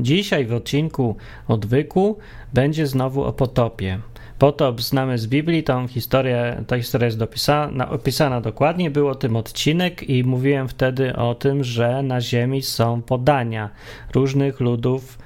[0.00, 1.16] Dzisiaj w odcinku
[1.48, 2.18] Odwyku
[2.54, 3.98] będzie znowu o potopie.
[4.38, 9.36] Potop znamy z Biblii, tą historię, ta historia jest dopisana, opisana dokładnie, był o tym
[9.36, 13.70] odcinek i mówiłem wtedy o tym, że na ziemi są podania
[14.14, 15.18] różnych ludów,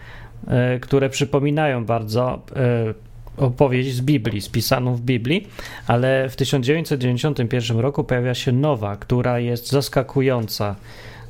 [0.47, 2.95] e, które przypominają bardzo e,
[3.37, 5.49] opowieść z Biblii, spisaną w Biblii,
[5.87, 10.77] ale w 1991 roku pojawia się nowa, która jest zaskakująca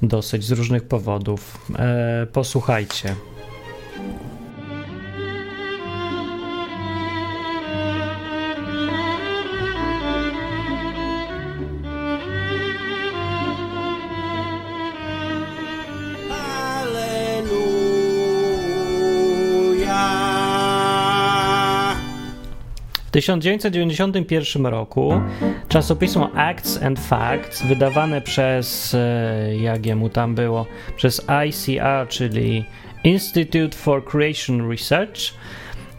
[0.03, 1.71] dosyć z różnych powodów.
[1.79, 3.15] E, posłuchajcie.
[23.13, 25.21] 1991 roku
[25.69, 30.67] czasopismo Acts and Facts, wydawane przez, e, jak jemu tam było,
[30.97, 32.65] przez ICR, czyli
[33.05, 35.21] Institute for Creation Research,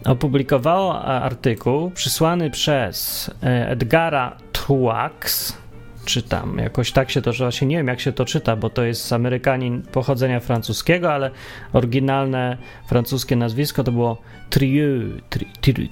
[0.06, 5.58] opublikowało artykuł przysłany przez e, Edgara Truax,
[6.06, 9.14] czytam, jakoś tak się to, właśnie nie wiem jak się to czyta, bo to jest
[9.14, 11.32] Amerykanin pochodzenia francuskiego, ale
[11.74, 15.22] oryginalne francuskie nazwisko to było Trieux,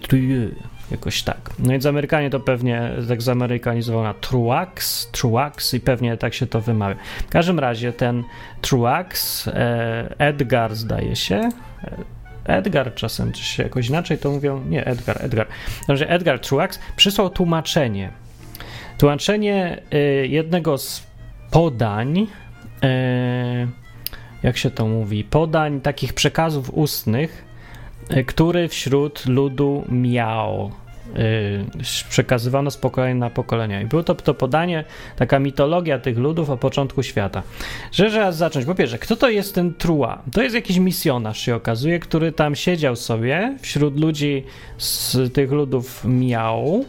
[0.07, 0.55] Trieux,
[0.91, 1.49] jakoś tak.
[1.59, 6.61] No więc Amerykanie to pewnie tak zamerykanizował na Truax, Truax i pewnie tak się to
[6.61, 6.95] wymawia.
[7.27, 8.23] W każdym razie ten
[8.61, 11.49] Truax, e, Edgar zdaje się,
[11.83, 15.47] e, Edgar czasem czy się jakoś inaczej to mówią, nie Edgar, Edgar.
[15.87, 18.11] Dobrze, Edgar Truax przysłał tłumaczenie.
[19.01, 21.03] Tłumaczenie y, jednego z
[21.51, 22.27] podań, y,
[24.43, 27.45] jak się to mówi, podań takich przekazów ustnych,
[28.17, 30.71] y, który wśród ludu miał
[32.09, 33.81] przekazywano z pokolenia na pokolenia.
[33.81, 34.83] I było to, to podanie,
[35.15, 37.43] taka mitologia tych ludów o początku świata.
[37.91, 38.65] Że trzeba zacząć.
[38.65, 40.21] Po pierwsze, kto to jest ten Trua?
[40.31, 44.43] To jest jakiś misjonarz, się okazuje, który tam siedział sobie wśród ludzi
[44.77, 46.85] z tych ludów miał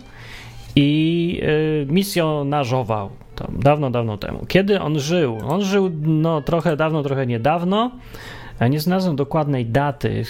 [0.77, 4.47] i y, misjonarzował tam dawno, dawno temu.
[4.49, 5.39] Kiedy on żył?
[5.47, 7.91] On żył no, trochę dawno, trochę niedawno.
[8.61, 10.23] Ja nie znalazłem dokładnej daty,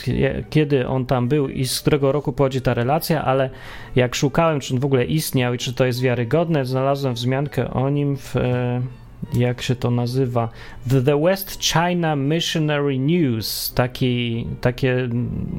[0.51, 3.51] kiedy on tam był i z którego roku pochodzi ta relacja, ale
[3.97, 7.91] jak szukałem, czy on w ogóle istniał i czy to jest wiarygodne, znalazłem wzmiankę o
[7.91, 8.35] nim w.
[9.35, 10.49] jak się to nazywa,
[11.05, 15.09] The West China Missionary News, taki, takie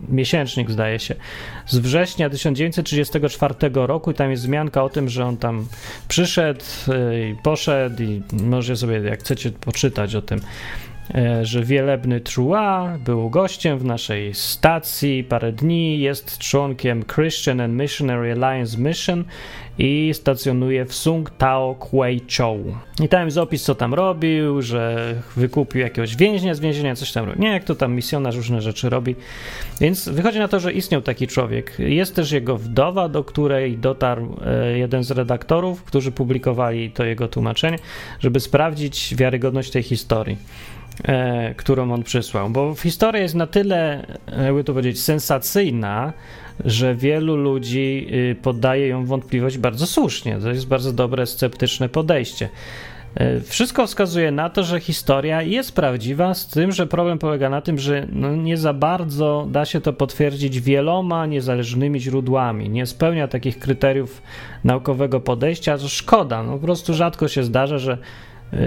[0.10, 1.16] miesięcznik zdaje się,
[1.68, 4.12] z września 1934 roku.
[4.12, 5.68] I tam jest wzmianka o tym, że on tam
[6.08, 10.40] przyszedł y, i poszedł i może sobie, jak chcecie, poczytać o tym.
[11.16, 17.74] E, że wielebny Trua był gościem w naszej stacji parę dni, jest członkiem Christian and
[17.74, 19.24] Missionary Alliance Mission
[19.78, 22.76] i stacjonuje w Sung Tao Kwei Chou.
[23.04, 27.26] I tam jest opis, co tam robił, że wykupił jakiegoś więźnia z więzienia, coś tam
[27.26, 27.42] robi.
[27.42, 29.16] Nie, jak to tam misjonarz różne rzeczy robi.
[29.82, 31.76] Więc wychodzi na to, że istniał taki człowiek.
[31.80, 37.28] Jest też jego wdowa, do której dotarł e, jeden z redaktorów, którzy publikowali to jego
[37.28, 37.78] tłumaczenie,
[38.20, 40.38] żeby sprawdzić wiarygodność tej historii
[41.04, 42.50] e, którą on przysłał.
[42.50, 44.06] Bo historia jest na tyle,
[44.46, 46.14] jakby to powiedzieć, sensacyjna,
[46.66, 50.38] że wielu ludzi y, poddaje ją wątpliwość bardzo słusznie.
[50.40, 52.50] To jest bardzo dobre, sceptyczne podejście.
[53.16, 57.62] E, wszystko wskazuje na to, że historia jest prawdziwa, z tym, że problem polega na
[57.62, 62.70] tym, że no nie za bardzo da się to potwierdzić wieloma niezależnymi źródłami.
[62.70, 64.22] Nie spełnia takich kryteriów
[64.64, 66.44] naukowego podejścia, to szkoda.
[66.44, 67.98] No, po prostu rzadko się zdarza, że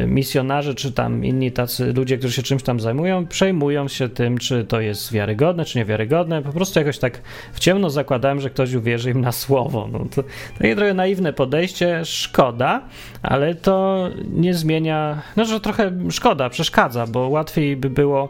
[0.06, 4.64] misjonarze, czy tam inni tacy ludzie, którzy się czymś tam zajmują, przejmują się tym, czy
[4.64, 6.42] to jest wiarygodne, czy niewiarygodne.
[6.42, 9.88] Po prostu jakoś tak w ciemno zakładałem, że ktoś uwierzy im na słowo.
[9.92, 10.24] No to
[10.58, 12.82] takie trochę naiwne podejście, szkoda,
[13.22, 18.28] ale to nie zmienia, no że trochę szkoda, przeszkadza, bo łatwiej by było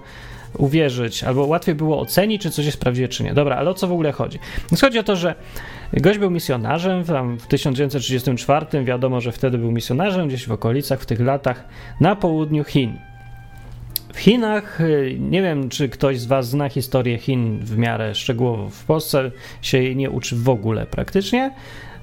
[0.58, 3.34] uwierzyć, albo łatwiej było ocenić, czy coś jest prawdziwe, czy nie.
[3.34, 4.38] Dobra, ale o co w ogóle chodzi?
[4.80, 5.34] Chodzi o to, że
[5.92, 11.06] gość był misjonarzem, tam w 1934 wiadomo, że wtedy był misjonarzem, gdzieś w okolicach, w
[11.06, 11.64] tych latach,
[12.00, 12.98] na południu Chin.
[14.14, 18.70] W Chinach, y, nie wiem, czy ktoś z Was zna historię Chin w miarę szczegółowo.
[18.70, 19.30] W Polsce
[19.62, 21.50] się jej nie uczy w ogóle praktycznie,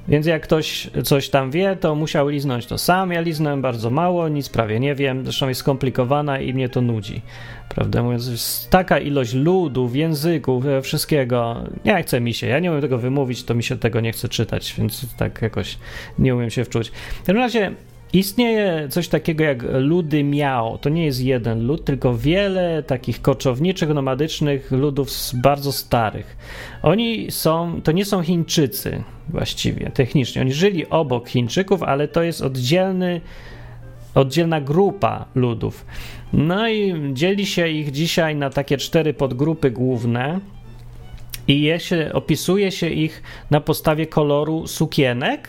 [0.08, 3.12] więc jak ktoś coś tam wie, to musiał liznąć to sam.
[3.12, 7.22] Ja liznąłem bardzo mało, nic prawie nie wiem, zresztą jest skomplikowana i mnie to nudzi.
[7.70, 11.64] Prawda mówiąc, jest taka ilość ludów, języków, e, wszystkiego.
[11.86, 14.30] Nie chce mi się, ja nie umiem tego wymówić, to mi się tego nie chce
[14.30, 15.78] czytać, więc tak jakoś
[16.20, 16.90] nie umiem się wczuć.
[16.90, 17.72] W każdym razie
[18.14, 20.78] Istnieje coś takiego jak ludy miał.
[20.78, 26.38] To nie jest jeden lud, tylko wiele takich koczowniczych, nomadycznych ludów bardzo starych.
[26.84, 30.42] Oni są, to nie są Chińczycy właściwie, technicznie.
[30.42, 33.22] Oni żyli obok Chińczyków, ale to jest oddzielny
[34.16, 35.86] oddzielna grupa ludów.
[36.34, 40.40] No i dzieli się ich dzisiaj na takie cztery podgrupy główne.
[41.48, 45.48] I je się, opisuje się ich na podstawie koloru sukienek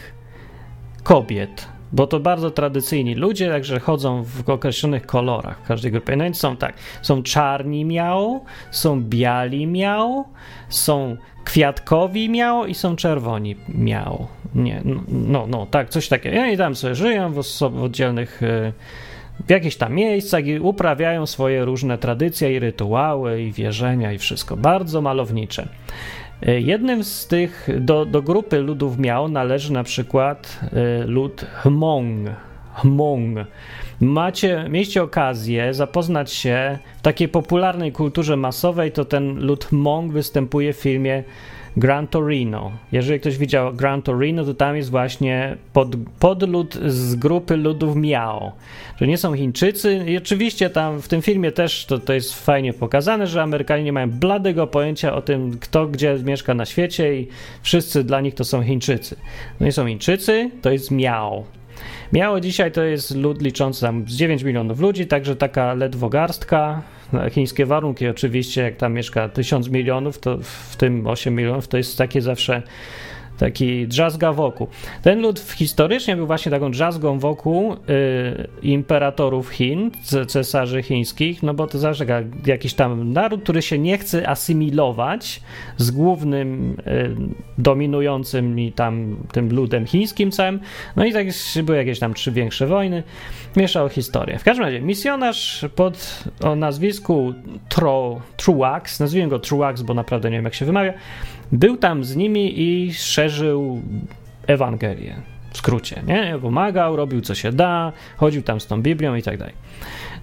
[1.02, 6.16] kobiet bo to bardzo tradycyjni ludzie, także chodzą w określonych kolorach w każdej grupie.
[6.16, 10.24] No więc są tak, są czarni miał, są biali miał,
[10.68, 14.26] są kwiatkowi miał i są czerwoni miał.
[14.54, 16.36] Nie, no, no, no tak, coś takiego.
[16.36, 18.72] I oni tam sobie żyją w, w oddzielnych e,
[19.46, 24.56] w jakichś tam miejscach i uprawiają swoje różne tradycje i rytuały i wierzenia i wszystko.
[24.56, 25.68] Bardzo malownicze.
[26.44, 32.28] E, jednym z tych, do, do grupy ludów miał należy na przykład e, lud Hmong.
[32.74, 33.38] Hmong.
[34.00, 40.72] Macie, mieliście okazję zapoznać się w takiej popularnej kulturze masowej, to ten lud Hmong występuje
[40.72, 41.24] w filmie
[41.76, 42.72] Gran Torino.
[42.92, 45.88] Jeżeli ktoś widział Gran Torino, to tam jest właśnie pod,
[46.18, 48.52] podlud z grupy ludów Miao.
[49.00, 52.72] Że nie są Chińczycy i oczywiście tam w tym filmie też to, to jest fajnie
[52.72, 57.28] pokazane, że Amerykanie nie mają bladego pojęcia o tym, kto gdzie mieszka na świecie i
[57.62, 59.16] wszyscy dla nich to są Chińczycy.
[59.60, 61.44] No nie są Chińczycy, to jest Miao.
[62.12, 66.82] Miało dzisiaj to jest lud liczący tam z 9 milionów ludzi, także taka ledwo garstka,
[67.30, 71.98] chińskie warunki oczywiście, jak tam mieszka tysiąc milionów, to w tym 8 milionów to jest
[71.98, 72.62] takie zawsze
[73.38, 74.68] taki drzazga wokół.
[75.02, 77.76] Ten lud historycznie był właśnie taką drzazgą wokół y,
[78.62, 79.90] imperatorów Chin,
[80.26, 82.06] cesarzy chińskich, no bo to zawsze
[82.46, 85.40] jakiś tam naród, który się nie chce asymilować
[85.76, 87.16] z głównym y,
[87.58, 90.60] dominującym i tam tym ludem chińskim całym.
[90.96, 91.26] No i tak
[91.64, 93.02] były jakieś tam trzy większe wojny.
[93.56, 94.38] Mieszał historię.
[94.38, 97.34] W każdym razie misjonarz pod o nazwisku
[97.68, 100.92] Tro, Truax, nazwijmy go Truax, bo naprawdę nie wiem jak się wymawia,
[101.54, 103.82] był tam z nimi i szerzył
[104.46, 105.14] Ewangelię.
[105.50, 106.38] W skrócie, nie?
[106.42, 109.54] Pomagał, robił co się da, chodził tam z tą Biblią i tak dalej.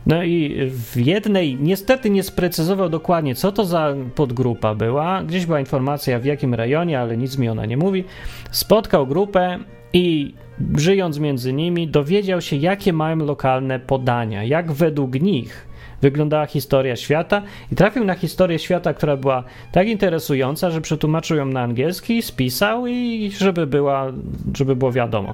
[0.06, 5.24] No i w jednej, niestety nie sprecyzował dokładnie, co to za podgrupa była.
[5.24, 8.04] Gdzieś była informacja w jakim rejonie, ale nic mi ona nie mówi.
[8.51, 9.60] Spotkał grupę
[9.94, 10.33] i
[10.78, 15.70] żyjąc między nimi, dowiedział się, jakie mają lokalne podania, jak według nich
[16.01, 21.45] wyglądała historia świata i trafił na historię świata, która była tak interesująca, że przetłumaczył ją
[21.45, 24.12] na angielski, spisał i żeby, była,
[24.57, 25.33] żeby było wiadomo.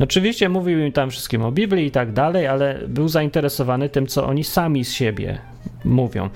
[0.00, 4.26] Oczywiście mówił im tam wszystkim o Biblii i tak dalej, ale był zainteresowany tym, co
[4.26, 5.38] oni sami z siebie
[5.84, 6.28] mówią.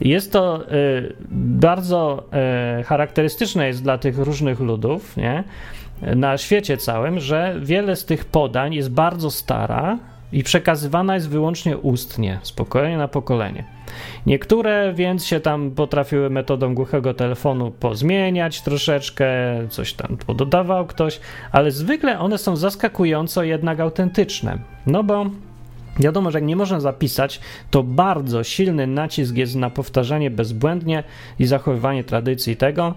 [0.00, 2.24] Jest to y, bardzo
[2.80, 5.44] y, charakterystyczne jest dla tych różnych ludów, nie?
[6.02, 9.98] na świecie całym, że wiele z tych podań jest bardzo stara,
[10.32, 13.64] i przekazywana jest wyłącznie ustnie, z pokolenia na pokolenie.
[14.26, 19.28] Niektóre więc się tam potrafiły metodą głuchego telefonu pozmieniać troszeczkę,
[19.68, 21.20] coś tam pododawał ktoś,
[21.52, 24.58] ale zwykle one są zaskakująco jednak autentyczne.
[24.86, 25.26] No bo
[25.98, 27.40] Wiadomo, że jak nie można zapisać,
[27.70, 31.04] to bardzo silny nacisk jest na powtarzanie bezbłędnie
[31.38, 32.94] i zachowywanie tradycji tego,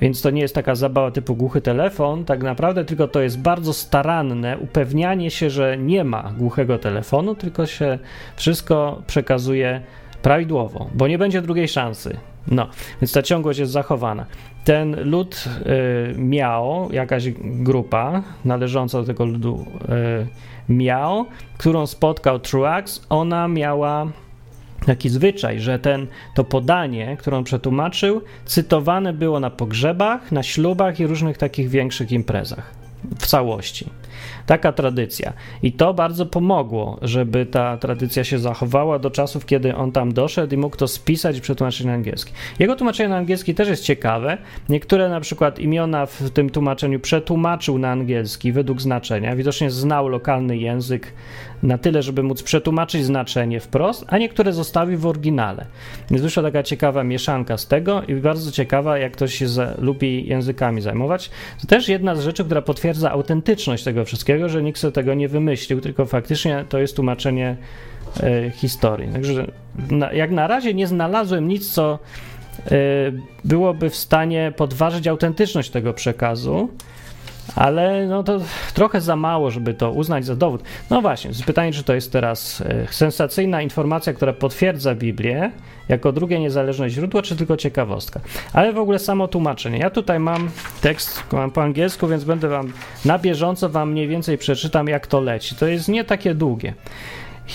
[0.00, 3.72] więc to nie jest taka zabawa typu głuchy telefon, tak naprawdę, tylko to jest bardzo
[3.72, 7.98] staranne upewnianie się, że nie ma głuchego telefonu, tylko się
[8.36, 9.80] wszystko przekazuje
[10.22, 12.16] prawidłowo, bo nie będzie drugiej szansy.
[12.48, 12.68] No,
[13.00, 14.26] więc ta ciągłość jest zachowana.
[14.64, 19.66] Ten lud y, miał, jakaś grupa należąca do tego ludu
[20.68, 21.26] y, miał,
[21.58, 24.06] którą spotkał Truax, ona miała
[24.86, 31.00] taki zwyczaj, że ten, to podanie, które on przetłumaczył, cytowane było na pogrzebach, na ślubach
[31.00, 32.74] i różnych takich większych imprezach
[33.18, 33.86] w całości.
[34.50, 35.32] Taka tradycja.
[35.62, 40.54] I to bardzo pomogło, żeby ta tradycja się zachowała do czasów, kiedy on tam doszedł
[40.54, 42.32] i mógł to spisać i przetłumaczyć na angielski.
[42.58, 44.38] Jego tłumaczenie na angielski też jest ciekawe.
[44.68, 49.36] Niektóre na przykład imiona w tym tłumaczeniu przetłumaczył na angielski według znaczenia.
[49.36, 51.12] Widocznie znał lokalny język
[51.62, 55.66] na tyle, żeby móc przetłumaczyć znaczenie wprost, a niektóre zostawił w oryginale.
[56.10, 60.28] Jest wyszła taka ciekawa mieszanka z tego i bardzo ciekawa, jak ktoś się za, lubi
[60.28, 61.30] językami zajmować.
[61.60, 65.28] To też jedna z rzeczy, która potwierdza autentyczność tego wszystkiego, że nikt sobie tego nie
[65.28, 67.56] wymyślił, tylko faktycznie to jest tłumaczenie
[68.22, 69.12] e, historii.
[69.12, 69.46] Także
[69.90, 71.98] na, jak na razie nie znalazłem nic, co
[72.66, 72.68] e,
[73.44, 76.68] byłoby w stanie podważyć autentyczność tego przekazu
[77.56, 78.40] ale no to
[78.74, 80.62] trochę za mało, żeby to uznać za dowód.
[80.90, 85.50] No właśnie, pytanie, czy to jest teraz e, sensacyjna informacja, która potwierdza Biblię
[85.88, 88.20] jako drugie niezależne źródło, czy tylko ciekawostka.
[88.52, 89.78] Ale w ogóle samo tłumaczenie.
[89.78, 92.72] Ja tutaj mam tekst mam po angielsku, więc będę wam
[93.04, 95.54] na bieżąco wam mniej więcej przeczytam, jak to leci.
[95.54, 96.74] To jest nie takie długie.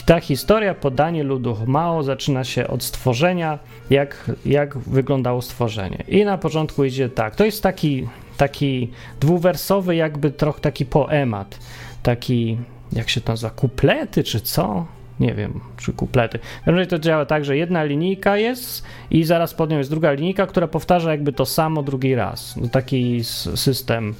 [0.05, 3.59] Ta historia, podanie ludu Mao zaczyna się od stworzenia,
[3.89, 6.03] jak, jak wyglądało stworzenie.
[6.07, 7.35] I na początku idzie tak.
[7.35, 11.59] To jest taki taki dwuwersowy, jakby trochę taki poemat,
[12.03, 12.57] taki
[12.93, 14.85] jak się to nazywa, kuplety czy co?
[15.19, 16.39] Nie wiem, czy kuplety.
[16.65, 20.47] Każdym to działa tak, że jedna linijka jest i zaraz pod nią jest druga linijka,
[20.47, 22.57] która powtarza jakby to samo drugi raz.
[22.57, 23.23] No taki
[23.55, 24.15] system,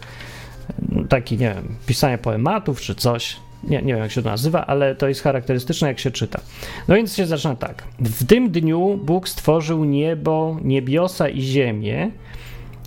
[1.10, 3.38] taki, nie wiem, pisania poematów czy coś.
[3.64, 6.40] Nie, nie wiem, jak się to nazywa, ale to jest charakterystyczne, jak się czyta.
[6.88, 7.84] No więc się zaczyna tak.
[8.00, 12.12] W tym dniu Bóg stworzył niebo, niebiosa i ziemię.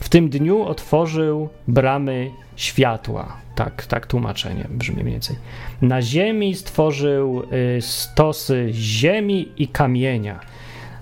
[0.00, 3.36] W tym dniu otworzył bramy światła.
[3.54, 5.36] Tak, tak tłumaczenie brzmi mniej więcej.
[5.82, 7.42] Na ziemi stworzył
[7.76, 10.40] y, stosy ziemi i kamienia,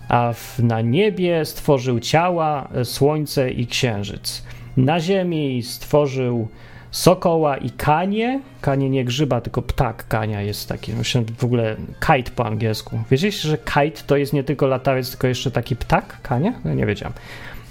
[0.09, 4.43] a w, na niebie stworzył ciała, y, słońce i księżyc.
[4.77, 6.49] Na ziemi stworzył
[6.91, 8.41] sokoła i kanie.
[8.61, 10.93] Kanie nie grzyba, tylko ptak kania jest taki.
[10.93, 13.01] Myślę, w ogóle kite po angielsku.
[13.11, 16.53] Wiedzieliście, że kite to jest nie tylko latawiec, tylko jeszcze taki ptak kania?
[16.65, 17.15] No nie wiedziałem.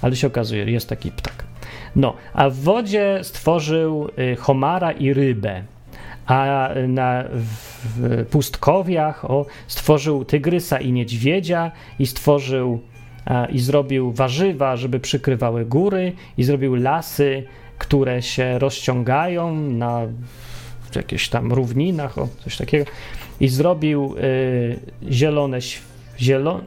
[0.06, 1.44] Ale się okazuje, jest taki ptak.
[1.96, 5.64] No, a w wodzie stworzył y, homara i rybę.
[6.26, 12.82] A na, w pustkowiach o, stworzył tygrysa i niedźwiedzia i stworzył
[13.26, 17.44] a, i zrobił warzywa, żeby przykrywały góry i zrobił lasy,
[17.78, 20.02] które się rozciągają na
[20.96, 22.92] jakichś tam równinach, o, coś takiego.
[23.40, 24.80] I zrobił y,
[25.12, 25.60] zielone,
[26.20, 26.64] zielone,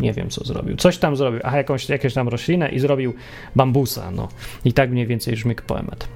[0.00, 3.14] nie wiem co zrobił, coś tam zrobił, a jakąś, jakąś tam roślinę i zrobił
[3.56, 4.28] bambusa, no.
[4.64, 6.08] I tak mniej więcej brzmi poemat.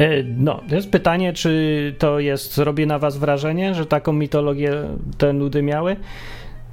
[0.00, 4.72] Y, no, to jest pytanie, czy to jest, robi na was wrażenie, że taką mitologię
[5.18, 5.96] te nudy miały?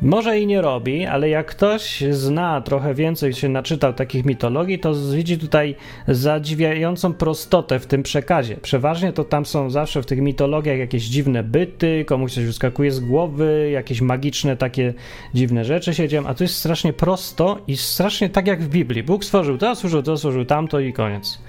[0.03, 4.93] Może i nie robi, ale jak ktoś zna trochę więcej, się naczytał takich mitologii, to
[4.95, 5.75] widzi tutaj
[6.07, 8.57] zadziwiającą prostotę w tym przekazie.
[8.57, 13.00] Przeważnie to tam są zawsze w tych mitologiach jakieś dziwne byty, komuś coś wyskakuje z
[13.00, 14.93] głowy, jakieś magiczne takie
[15.33, 19.03] dziwne rzeczy się dzieją, a tu jest strasznie prosto i strasznie tak jak w Biblii.
[19.03, 21.39] Bóg stworzył to, stworzył to, stworzył tamto i koniec.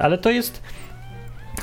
[0.00, 0.62] Ale to jest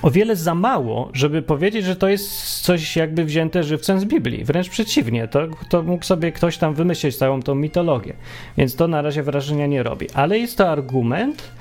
[0.01, 4.43] o wiele za mało, żeby powiedzieć, że to jest coś jakby wzięte żywcem z Biblii.
[4.43, 8.13] Wręcz przeciwnie, to, to mógł sobie ktoś tam wymyślić całą tą mitologię.
[8.57, 10.07] Więc to na razie wrażenia nie robi.
[10.13, 11.51] Ale jest to argument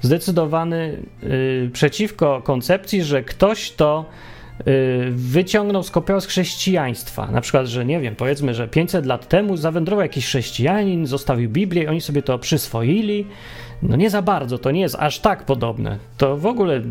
[0.00, 4.04] zdecydowany yy, przeciwko koncepcji, że ktoś to
[4.58, 4.64] yy,
[5.10, 7.26] wyciągnął, skopiował z chrześcijaństwa.
[7.26, 11.90] Na przykład, że nie wiem, powiedzmy, że 500 lat temu zawędrował jakiś chrześcijanin, zostawił Biblię
[11.90, 13.26] oni sobie to przyswoili
[13.82, 15.98] no nie za bardzo, to nie jest aż tak podobne.
[16.16, 16.82] To w ogóle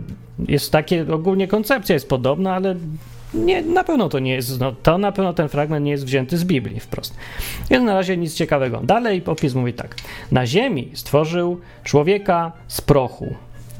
[0.48, 2.75] jest takie, ogólnie koncepcja jest podobna, ale
[3.34, 6.38] nie, na pewno to nie jest, no, to na pewno ten fragment nie jest wzięty
[6.38, 7.15] z Biblii wprost.
[7.70, 8.82] Więc na razie nic ciekawego.
[8.84, 9.96] Dalej opis mówi tak.
[10.32, 13.36] Na ziemi stworzył człowieka z prochu,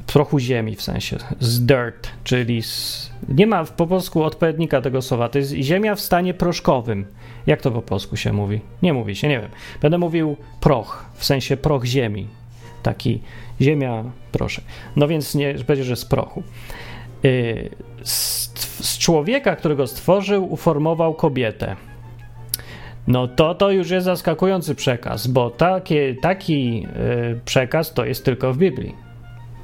[0.06, 5.28] prochu ziemi w sensie, z dirt, czyli z, nie ma po polsku odpowiednika tego słowa,
[5.28, 7.06] to jest ziemia w stanie proszkowym.
[7.46, 8.60] Jak to po polsku się mówi?
[8.82, 9.50] Nie mówi się, nie wiem.
[9.82, 12.26] Będę mówił proch, w sensie proch ziemi,
[12.82, 13.20] taki
[13.60, 14.62] ziemia, proszę.
[14.96, 16.42] No więc nie będzie, że z prochu.
[17.24, 17.70] Y,
[18.02, 18.48] z,
[18.86, 21.76] z człowieka, którego stworzył, uformował kobietę.
[23.06, 26.86] No to to już jest zaskakujący przekaz, bo takie, taki
[27.34, 28.94] y, przekaz to jest tylko w Biblii.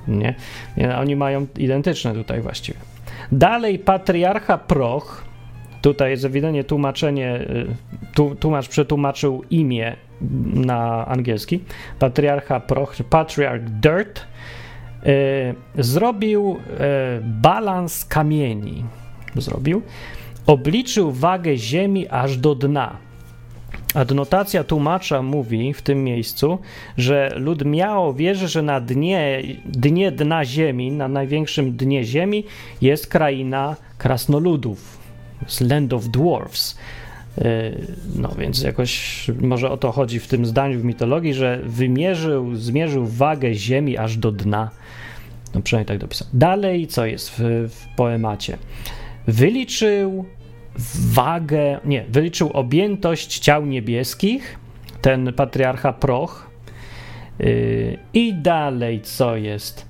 [0.08, 0.34] Nie?
[0.76, 0.96] nie?
[0.96, 2.78] Oni mają identyczne tutaj właściwie.
[3.32, 5.24] Dalej patriarcha Proch,
[5.82, 7.40] tutaj jest ewidentnie tłumaczenie,
[8.20, 9.96] y, tłumacz przetłumaczył imię
[10.54, 11.60] na angielski,
[11.98, 14.20] patriarcha Proch, patriarch Dirt,
[15.06, 18.84] e, zrobił e, balans kamieni.
[19.36, 19.82] Zrobił.
[20.46, 22.96] Obliczył wagę ziemi aż do dna.
[23.94, 26.58] Adnotacja tłumacza mówi w tym miejscu,
[26.96, 32.44] że lud miało wierzy, że na dnie, dnie dna ziemi, na największym dnie ziemi
[32.80, 34.98] jest kraina krasnoludów,
[35.60, 36.78] Land of Dwarfs.
[37.38, 37.72] E,
[38.14, 43.06] no więc jakoś może o to chodzi w tym zdaniu w mitologii, że wymierzył, zmierzył
[43.06, 44.70] wagę ziemi aż do dna.
[45.54, 46.28] No przynajmniej tak dopisał.
[46.32, 47.38] Dalej, co jest w,
[47.68, 48.58] w poemacie?
[49.26, 50.24] Wyliczył
[51.12, 54.58] wagę, nie, wyliczył objętość ciał niebieskich,
[55.00, 56.50] ten patriarcha Proch.
[57.38, 59.88] Yy, I dalej, co jest?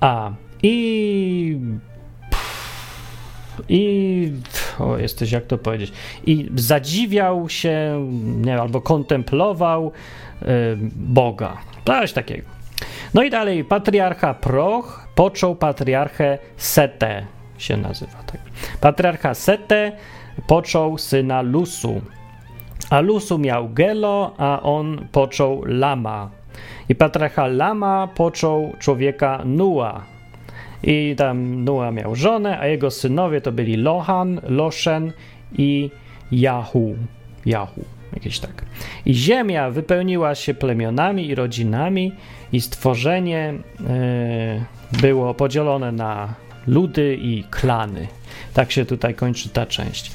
[0.00, 0.32] A,
[0.62, 1.58] i
[3.68, 4.32] i
[4.78, 5.92] o, jesteś, jak to powiedzieć,
[6.26, 9.92] i zadziwiał się, nie albo kontemplował
[10.42, 10.46] y,
[10.96, 11.56] Boga.
[11.84, 12.48] Coś takiego.
[13.14, 17.26] No i dalej, patriarcha Proch począł patriarchę Setę,
[17.58, 18.40] się nazywa tak.
[18.80, 19.92] Patriarcha Setę
[20.46, 22.00] począł syna Lusu,
[22.90, 26.30] a Lusu miał Gelo, a on począł Lama.
[26.88, 30.02] I patriarcha Lama począł człowieka Nua,
[30.82, 35.12] i tam Noa miał żonę, a jego synowie to byli Lohan, Loshen
[35.58, 35.90] i
[36.32, 36.96] Jahu.
[37.46, 38.64] Jahu, jakieś tak.
[39.06, 42.12] I ziemia wypełniła się plemionami i rodzinami,
[42.52, 46.34] i stworzenie yy, było podzielone na
[46.66, 48.06] ludy i klany.
[48.54, 50.12] Tak się tutaj kończy ta część.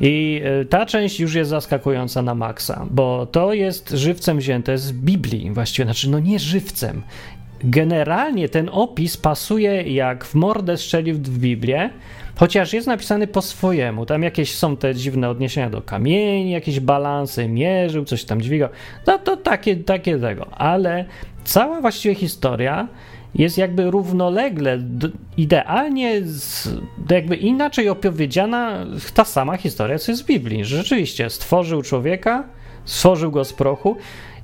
[0.00, 4.92] I e, ta część już jest zaskakująca na maksa, bo to jest żywcem wzięte z
[4.92, 7.02] Biblii, właściwie, znaczy, no nie żywcem.
[7.64, 11.90] Generalnie ten opis pasuje jak w mordę strzelił w Biblię,
[12.36, 14.06] chociaż jest napisany po swojemu.
[14.06, 18.68] Tam jakieś są te dziwne odniesienia do kamieni, jakieś balansy, mierzył, coś tam dźwigał.
[19.06, 21.04] No to takie, takie tego, ale
[21.44, 22.88] cała właściwie historia
[23.34, 24.78] jest jakby równolegle,
[25.36, 26.22] idealnie,
[27.10, 30.64] jakby inaczej opowiedziana ta sama historia, co jest w Biblii.
[30.64, 32.44] Rzeczywiście, stworzył człowieka,
[32.84, 33.96] stworzył go z prochu.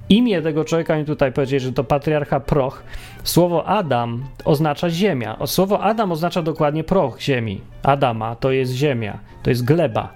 [0.08, 2.82] Imię tego człowieka mi tutaj powiedzieć, że to patriarcha proch.
[3.24, 5.36] Słowo Adam oznacza ziemia.
[5.46, 7.60] Słowo Adam oznacza dokładnie proch ziemi.
[7.82, 10.12] Adama to jest ziemia, to jest gleba.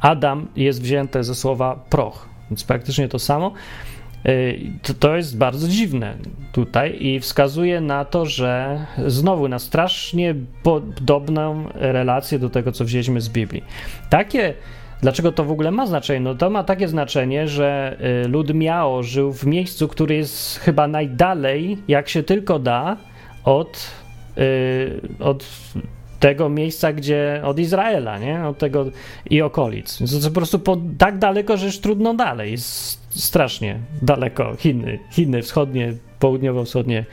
[0.00, 3.52] Adam jest wzięte ze słowa proch, więc praktycznie to samo.
[4.26, 6.14] Y, to jest bardzo dziwne
[6.52, 13.20] tutaj i wskazuje na to, że znowu na strasznie podobną relację do tego, co wzięliśmy
[13.20, 13.64] z Biblii.
[14.10, 14.54] Takie
[15.04, 16.20] Dlaczego to w ogóle ma znaczenie?
[16.20, 20.88] No to ma takie znaczenie, że y, lud Miao żył w miejscu, który jest chyba
[20.88, 22.96] najdalej, jak się tylko da,
[23.44, 23.90] od,
[24.36, 24.44] yy,
[25.18, 25.44] od
[26.20, 28.46] tego miejsca, gdzie od Izraela, nie?
[28.46, 28.86] Od tego
[29.30, 29.98] i okolic.
[29.98, 32.54] To, to po prostu po, tak daleko, że już trudno dalej.
[33.10, 34.56] Strasznie daleko.
[34.58, 37.04] Chiny, Chiny wschodnie, południowo-wschodnie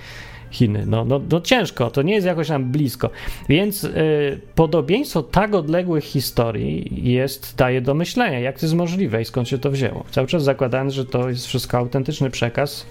[0.52, 0.86] Chiny.
[0.88, 3.10] No, no, no ciężko, to nie jest jakoś nam blisko.
[3.50, 9.26] Więc y, podobieństwo tak odległych historii jest, daje do myślenia, jak to jest możliwe i
[9.26, 10.04] skąd się to wzięło.
[10.12, 12.86] Cały czas zakładając, że to jest wszystko autentyczny przekaz,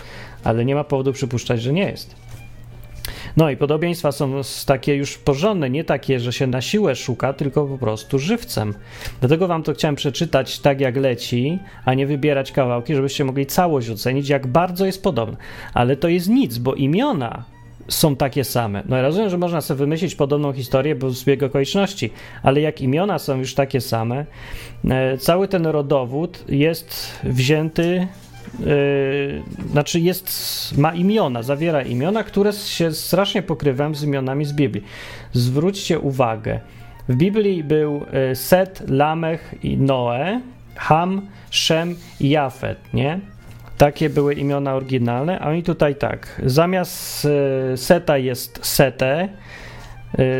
[0.44, 2.29] ale nie ma powodu przypuszczać, że nie jest.
[3.36, 7.66] No i podobieństwa są takie już porządne, nie takie, że się na siłę szuka, tylko
[7.66, 8.74] po prostu żywcem.
[9.20, 13.90] Dlatego wam to chciałem przeczytać tak jak leci, a nie wybierać kawałki, żebyście mogli całość
[13.90, 15.36] ocenić, jak bardzo jest podobne.
[15.74, 17.44] Ale to jest nic, bo imiona
[17.88, 18.82] są takie same.
[18.88, 22.10] No ja rozumiem, że można sobie wymyślić podobną historię, bo zbieg okoliczności,
[22.42, 24.26] ale jak imiona są już takie same,
[24.84, 28.08] e, cały ten rodowód jest wzięty
[28.58, 30.30] Yy, znaczy jest,
[30.78, 34.84] ma imiona, zawiera imiona, które się strasznie pokrywają z imionami z Biblii.
[35.32, 36.60] Zwróćcie uwagę,
[37.08, 40.40] w Biblii był yy, Set, Lamech i Noe,
[40.76, 43.20] Ham, Shem i Jafet, nie?
[43.78, 46.42] Takie były imiona oryginalne, a oni tutaj tak.
[46.46, 47.24] Zamiast
[47.70, 49.28] yy, Seta jest Sete,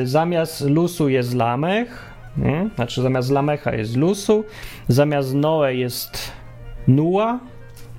[0.04, 2.70] zamiast Lusu jest Lamech, nie?
[2.74, 4.44] znaczy zamiast Lamecha jest Lusu,
[4.88, 6.32] zamiast Noe jest
[6.88, 7.40] Nua,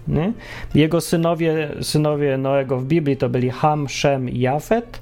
[0.07, 0.33] nie?
[0.75, 5.01] Jego synowie, synowie Noego w Biblii to byli Ham, Shem i Jafet,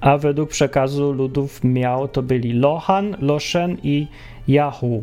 [0.00, 4.06] a według przekazu ludów miał to byli Lohan, Loshen i
[4.48, 5.02] Jahu.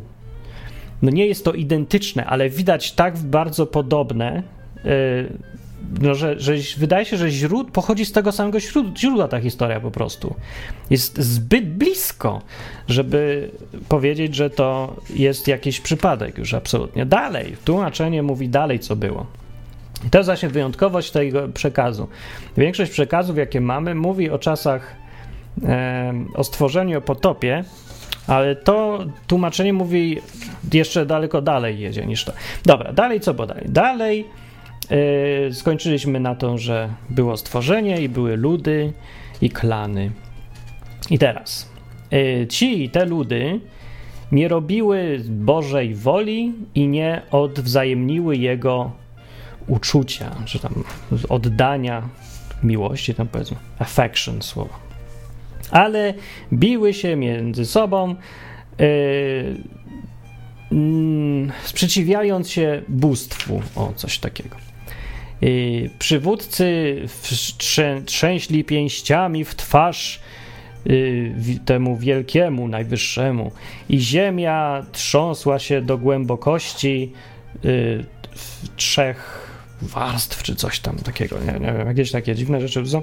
[1.01, 4.43] No nie jest to identyczne, ale widać tak bardzo podobne,
[4.83, 4.91] yy,
[6.01, 8.59] no, że, że wydaje się, że źród, pochodzi z tego samego
[8.97, 10.35] źródła ta historia po prostu.
[10.89, 12.41] Jest zbyt blisko,
[12.87, 13.49] żeby
[13.89, 17.05] powiedzieć, że to jest jakiś przypadek już absolutnie.
[17.05, 19.25] Dalej, tłumaczenie mówi dalej, co było.
[20.07, 22.07] I to jest właśnie wyjątkowość tego przekazu.
[22.57, 24.95] Większość przekazów, jakie mamy, mówi o czasach,
[25.63, 27.63] e, o stworzeniu, o potopie,
[28.27, 30.21] ale to tłumaczenie mówi
[30.73, 32.33] jeszcze daleko dalej jedzie niż to.
[32.65, 33.63] Dobra, dalej co bodaj?
[33.65, 34.25] Dalej
[34.91, 38.93] e, skończyliśmy na to, że było stworzenie i były ludy
[39.41, 40.11] i klany.
[41.09, 41.69] I teraz
[42.11, 43.59] e, ci, te ludy
[44.31, 48.91] nie robiły Bożej woli i nie odwzajemniły Jego
[49.67, 50.83] uczucia, czy tam
[51.29, 52.09] oddania,
[52.63, 54.73] miłości, tam powiedzmy, affection słowo.
[55.71, 56.13] Ale
[56.53, 58.15] biły się między sobą,
[58.79, 58.85] yy,
[61.63, 64.70] sprzeciwiając się bóstwu, o coś takiego.
[65.41, 66.95] Yy, przywódcy
[67.57, 70.21] trzę, trzęśli pięściami w twarz
[70.85, 71.33] yy,
[71.65, 73.51] temu wielkiemu, najwyższemu,
[73.89, 77.11] i ziemia trząsła się do głębokości
[77.63, 78.05] yy,
[78.75, 79.47] trzech
[79.81, 83.01] warstw, czy coś tam takiego, nie, nie wiem, jakieś takie dziwne rzeczy są.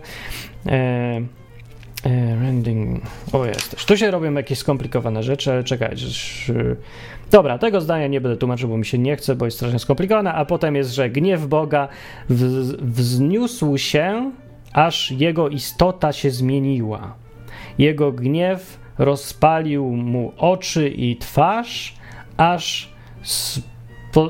[2.05, 3.01] E, rending,
[3.33, 3.85] o jesteś.
[3.85, 6.07] Tu się robią jakieś skomplikowane rzeczy, ale czekajcie.
[7.31, 10.35] Dobra, tego zdania nie będę tłumaczył, bo mi się nie chce, bo jest strasznie skomplikowane,
[10.35, 11.89] a potem jest, że gniew Boga
[12.81, 14.33] wzniósł się,
[14.73, 17.15] aż jego istota się zmieniła.
[17.79, 21.95] Jego gniew rozpalił mu oczy i twarz,
[22.37, 22.93] aż,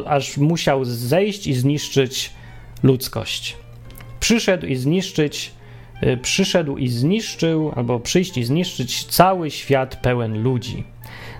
[0.07, 2.33] aż musiał zejść i zniszczyć
[2.83, 3.57] ludzkość.
[4.21, 5.58] Przyszedł i zniszczyć, y,
[6.23, 10.85] przyszedł i zniszczył, albo przyjść i zniszczyć cały świat pełen ludzi.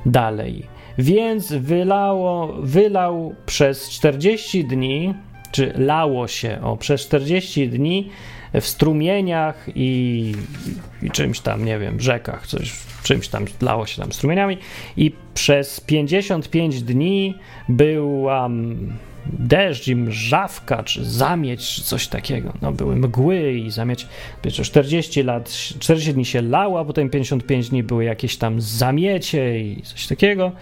[0.07, 0.63] Dalej.
[0.99, 5.15] Więc wylało, wylał przez 40 dni
[5.53, 8.11] czy lało się o przez 40 dni
[8.55, 10.33] w strumieniach i,
[11.03, 14.59] i, czymś tam, nie wiem, rzekach, coś, czymś tam lało się tam strumieniami
[14.97, 17.35] i przez 55 dni
[17.69, 18.49] była
[19.33, 22.53] deszcz i mrzawka, czy zamieć, czy coś takiego.
[22.63, 24.07] No, były mgły i zamieć.
[24.45, 29.61] Wiecie, 40 lat, 40 dni się lało, a potem 55 dni były jakieś tam zamiecie
[29.61, 30.53] i coś takiego.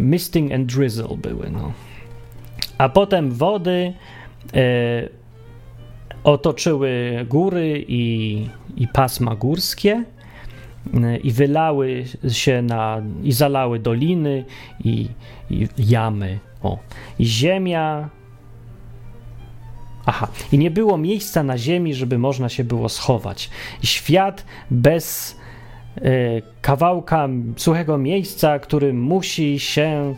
[0.00, 1.72] Misting and drizzle były, no.
[2.78, 3.92] A potem wody
[4.54, 5.08] e,
[6.24, 6.90] otoczyły
[7.28, 8.46] góry i,
[8.76, 10.04] i pasma górskie
[10.94, 14.44] e, i wylały się na, i zalały doliny
[14.84, 15.08] i,
[15.50, 16.38] i jamy.
[16.62, 16.78] O.
[17.20, 18.08] Ziemia.
[20.06, 23.50] Aha, i nie było miejsca na ziemi, żeby można się było schować.
[23.82, 25.36] Świat bez
[25.98, 30.14] y, kawałka suchego miejsca, który musi się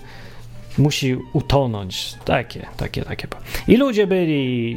[0.78, 2.14] musi utonąć.
[2.24, 3.28] Takie, takie, takie.
[3.68, 4.76] I ludzie byli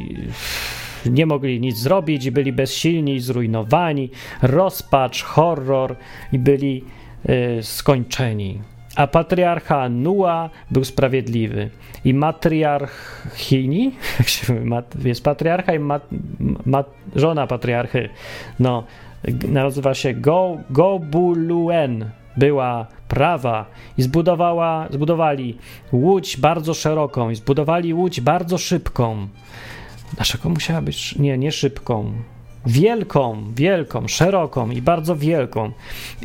[1.06, 4.10] nie mogli nic zrobić byli bezsilni, zrujnowani,
[4.42, 5.96] rozpacz, horror
[6.32, 6.84] i byli
[7.58, 8.60] y, skończeni.
[8.96, 11.70] A patriarcha Nua był sprawiedliwy.
[12.04, 13.92] I matriarchini,
[15.04, 16.08] jest patriarcha i mat,
[16.66, 18.08] mat, żona patriarchy,
[18.60, 18.84] no,
[19.48, 23.66] nazywa się Go, Gobuluen, była prawa
[23.98, 25.58] i zbudowała, zbudowali
[25.92, 29.28] łódź bardzo szeroką i zbudowali łódź bardzo szybką.
[30.14, 32.12] Dlaczego musiała być, nie, nie szybką,
[32.66, 35.72] wielką, wielką, szeroką i bardzo wielką.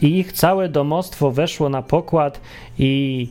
[0.02, 2.42] I ich całe domostwo weszło na pokład
[2.80, 3.30] i,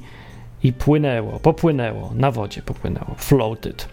[0.62, 3.88] i płynęło, popłynęło, na wodzie popłynęło, floated.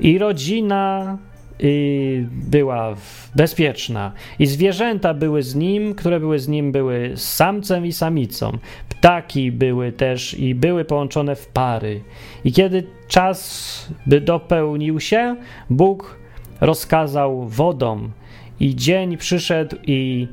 [0.00, 1.18] I rodzina
[1.62, 2.94] y, była
[3.34, 8.58] bezpieczna i zwierzęta były z nim, które były z nim, były samcem i samicą.
[8.88, 12.00] Ptaki były też i były połączone w pary.
[12.44, 15.36] I kiedy czas by dopełnił się,
[15.70, 16.18] Bóg
[16.60, 18.10] rozkazał wodom,
[18.60, 20.28] i dzień przyszedł i,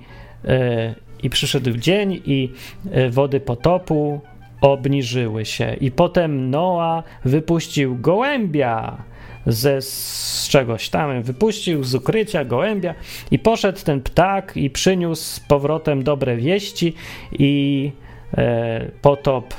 [0.45, 2.49] e, i przyszedł dzień i
[2.91, 4.21] e, wody potopu
[4.61, 5.73] obniżyły się.
[5.73, 8.97] I potem Noa wypuścił gołębia
[9.45, 12.95] ze z czegoś tam, wypuścił z ukrycia gołębia
[13.31, 16.93] i poszedł ten ptak i przyniósł z powrotem dobre wieści
[17.31, 17.91] i
[18.37, 19.53] e, potop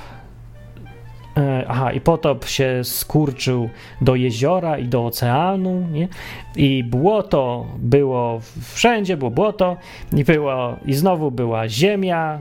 [1.69, 6.09] aha, i potop się skurczył do jeziora i do oceanu, nie?
[6.57, 8.41] I błoto było
[8.75, 9.77] wszędzie, było błoto,
[10.17, 12.39] i, było, i znowu była ziemia,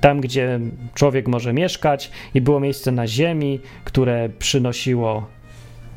[0.00, 0.60] tam gdzie
[0.94, 5.26] człowiek może mieszkać, i było miejsce na ziemi, które przynosiło,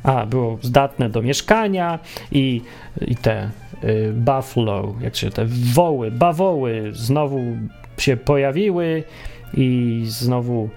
[0.03, 1.99] a było zdatne do mieszkania,
[2.31, 2.61] i,
[3.01, 3.49] i te
[3.83, 7.41] y, buffalo, jak się te woły, bawoły znowu
[7.97, 9.03] się pojawiły,
[9.57, 10.69] i znowu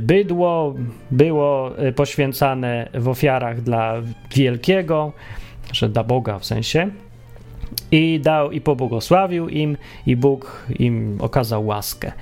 [0.00, 0.74] bydło
[1.10, 3.94] było y, poświęcane w ofiarach dla
[4.34, 5.12] wielkiego,
[5.72, 6.90] że dla Boga w sensie,
[7.90, 12.12] i dał i pobłogosławił im, i Bóg im okazał łaskę.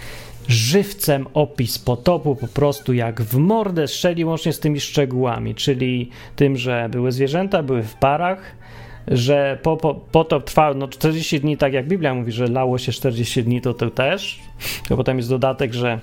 [0.48, 6.56] Żywcem opis potopu po prostu jak w mordę strzeli łącznie z tymi szczegółami, czyli tym,
[6.56, 8.56] że były zwierzęta, były w parach,
[9.08, 12.92] że po, po, potop trwał no 40 dni, tak jak Biblia mówi, że lało się
[12.92, 14.40] 40 dni, to to też.
[14.88, 16.00] To potem jest dodatek, że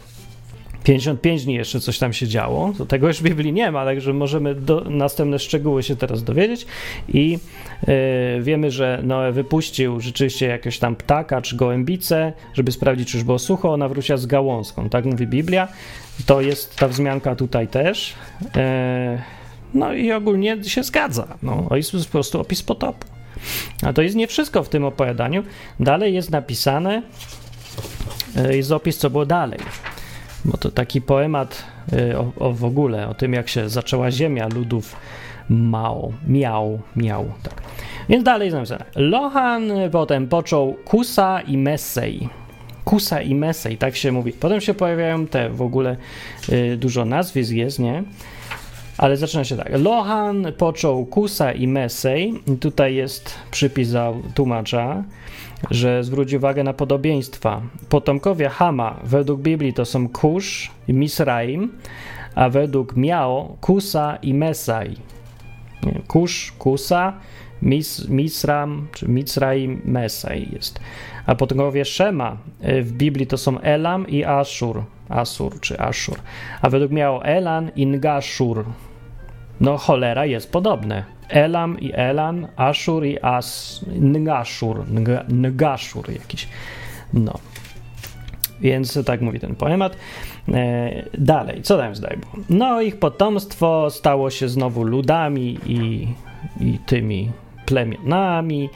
[0.84, 2.74] 55 dni jeszcze coś tam się działo.
[2.78, 6.66] To tego już w Biblii nie ma, także możemy do, następne szczegóły się teraz dowiedzieć.
[7.08, 7.40] I
[7.88, 13.24] yy, wiemy, że Noe wypuścił rzeczywiście jakiegoś tam ptaka czy gołębicę, żeby sprawdzić, czy już
[13.24, 13.74] było sucho.
[13.74, 14.90] Ona wróciła z gałązką.
[14.90, 15.68] Tak mówi Biblia.
[16.26, 18.14] To jest ta wzmianka tutaj też.
[18.42, 18.52] Yy,
[19.74, 21.28] no i ogólnie się zgadza.
[21.44, 23.08] No, jest po prostu opis potopu.
[23.84, 25.44] A to jest nie wszystko w tym opowiadaniu.
[25.80, 27.02] Dalej jest napisane,
[28.36, 29.60] yy, jest opis, co było dalej
[30.46, 34.48] bo to taki poemat y, o, o, w ogóle, o tym, jak się zaczęła ziemia
[34.48, 34.96] ludów
[35.50, 37.62] Mao, miał, miał, tak.
[38.10, 38.86] Więc dalej napisane.
[38.96, 42.30] Lohan potem począł Kusa i Mesej.
[42.86, 44.32] Kusa i Mesej, tak się mówi.
[44.32, 45.98] Potem się pojawiają te w ogóle
[46.50, 48.04] y, dużo nazwisk jest, nie?
[48.98, 49.70] Ale zaczyna się tak.
[49.72, 52.34] Lohan począł Kusa i Mesej.
[52.60, 53.90] Tutaj jest przypis
[54.36, 55.04] tłumacza
[55.72, 57.62] że zwróci uwagę na podobieństwa.
[57.90, 61.72] Potomkowie Hama według Biblii to są Kusz i Misraim,
[62.36, 64.96] a według Miao Kusa i Mesai.
[66.08, 67.14] Kusz, Kusa,
[67.62, 70.80] Mis, Misram, czy Micraim, Mesai jest.
[71.26, 76.20] A potomkowie Szema y, w Biblii to są Elam i Ashur, Asur czy Ashur.
[76.62, 78.66] A według Miao Elan i Ngashur.
[79.62, 81.19] No cholera jest podobne.
[81.30, 84.86] Elam i Elan, Ashur i As, Ngashur,
[85.30, 86.48] Ngashur jakiś.
[87.14, 87.34] No.
[88.62, 89.98] Więc tak mówi ten poemat.
[90.54, 92.44] E, dalej, co tam zdaj było?
[92.50, 96.08] No, ich potomstwo stało się znowu ludami i
[96.60, 97.32] i tymi
[97.70, 98.70] plemionami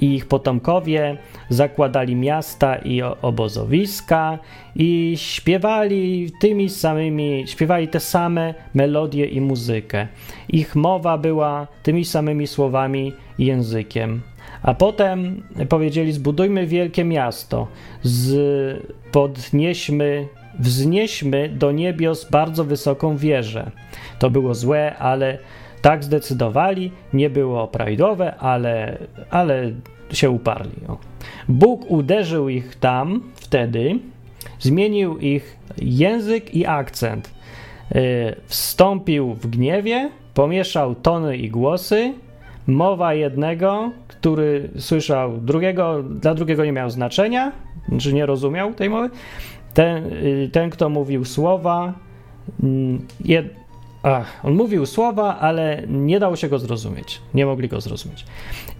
[0.00, 1.16] i ich potomkowie
[1.48, 4.38] zakładali miasta i obozowiska
[4.76, 10.06] i śpiewali tymi samymi, śpiewali te same melodie i muzykę.
[10.48, 14.20] Ich mowa była tymi samymi słowami i językiem.
[14.62, 17.66] A potem powiedzieli: Zbudujmy wielkie miasto,
[18.02, 18.32] z,
[19.12, 23.70] podnieśmy, wznieśmy do niebios bardzo wysoką wieżę.
[24.18, 25.38] To było złe, ale
[25.82, 28.98] tak zdecydowali, nie było prawidłowe, ale,
[29.30, 29.72] ale
[30.12, 30.86] się uparli.
[30.88, 30.98] O.
[31.48, 33.98] Bóg uderzył ich tam wtedy,
[34.58, 37.30] zmienił ich język i akcent.
[37.94, 38.00] Yy,
[38.46, 42.14] wstąpił w gniewie, pomieszał tony i głosy.
[42.66, 47.52] Mowa jednego, który słyszał drugiego, dla drugiego nie miał znaczenia,
[47.98, 49.10] czy nie rozumiał tej mowy.
[49.74, 51.94] Ten, yy, ten kto mówił słowa,
[53.24, 53.59] yy,
[54.02, 57.20] Ach, on mówił słowa, ale nie dało się go zrozumieć.
[57.34, 58.24] Nie mogli go zrozumieć.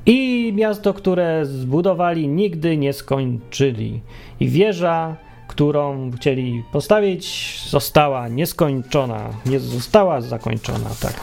[0.07, 4.01] I miasto, które zbudowali, nigdy nie skończyli.
[4.41, 5.17] I wieża,
[5.49, 11.15] którą chcieli postawić, została nieskończona, nie została zakończona, tak.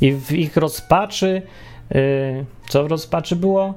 [0.00, 1.42] I w ich rozpaczy,
[1.90, 2.00] yy,
[2.68, 3.74] co w rozpaczy było?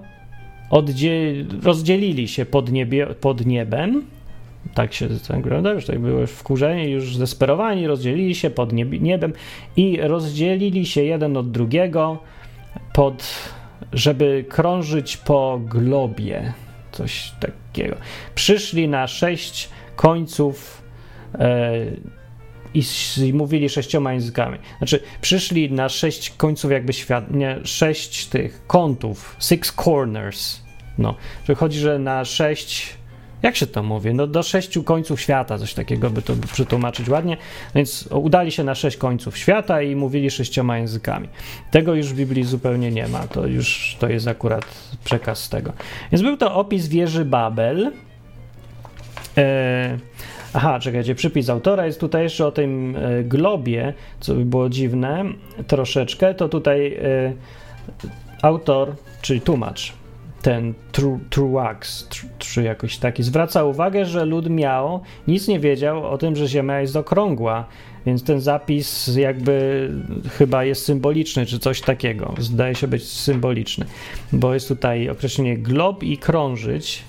[0.71, 4.03] Oddzie- rozdzielili się pod, niebie, pod niebem
[4.73, 9.33] tak się wygląda, już tak były wkurzeni, już zdesperowani, rozdzielili się pod niebem
[9.77, 12.17] i rozdzielili się jeden od drugiego
[12.93, 13.49] pod,
[13.93, 16.53] żeby krążyć po globie,
[16.91, 17.95] coś takiego.
[18.35, 20.81] Przyszli na sześć końców
[21.39, 21.85] e,
[22.73, 22.83] i,
[23.17, 24.57] i, mówili sześcioma językami.
[24.77, 30.61] Znaczy, przyszli na sześć końców jakby świat, nie, sześć tych kątów, six corners,
[30.97, 32.97] no, że chodzi, że na sześć
[33.43, 34.13] jak się to mówi?
[34.13, 37.37] No do sześciu końców świata, coś takiego by to przetłumaczyć ładnie.
[37.75, 41.29] Więc udali się na sześć końców świata i mówili sześcioma językami.
[41.71, 43.27] Tego już w Biblii zupełnie nie ma.
[43.27, 44.65] To już to jest akurat
[45.03, 45.73] przekaz z tego.
[46.11, 47.91] Więc był to opis wieży Babel.
[49.37, 49.97] E,
[50.53, 55.23] aha, czekajcie, przypis autora jest tutaj jeszcze o tym e, globie, co by było dziwne
[55.67, 56.33] troszeczkę.
[56.33, 57.33] To tutaj e,
[58.41, 59.93] autor, czyli tłumacz,
[60.47, 60.73] ten
[61.29, 62.07] Truax,
[62.37, 66.81] czy jakoś taki, zwraca uwagę, że lud miał nic nie wiedział o tym, że Ziemia
[66.81, 67.65] jest okrągła,
[68.05, 69.89] więc ten zapis jakby
[70.37, 72.33] chyba jest symboliczny, czy coś takiego.
[72.39, 73.85] Zdaje się być symboliczny,
[74.31, 77.03] bo jest tutaj określenie glob i krążyć,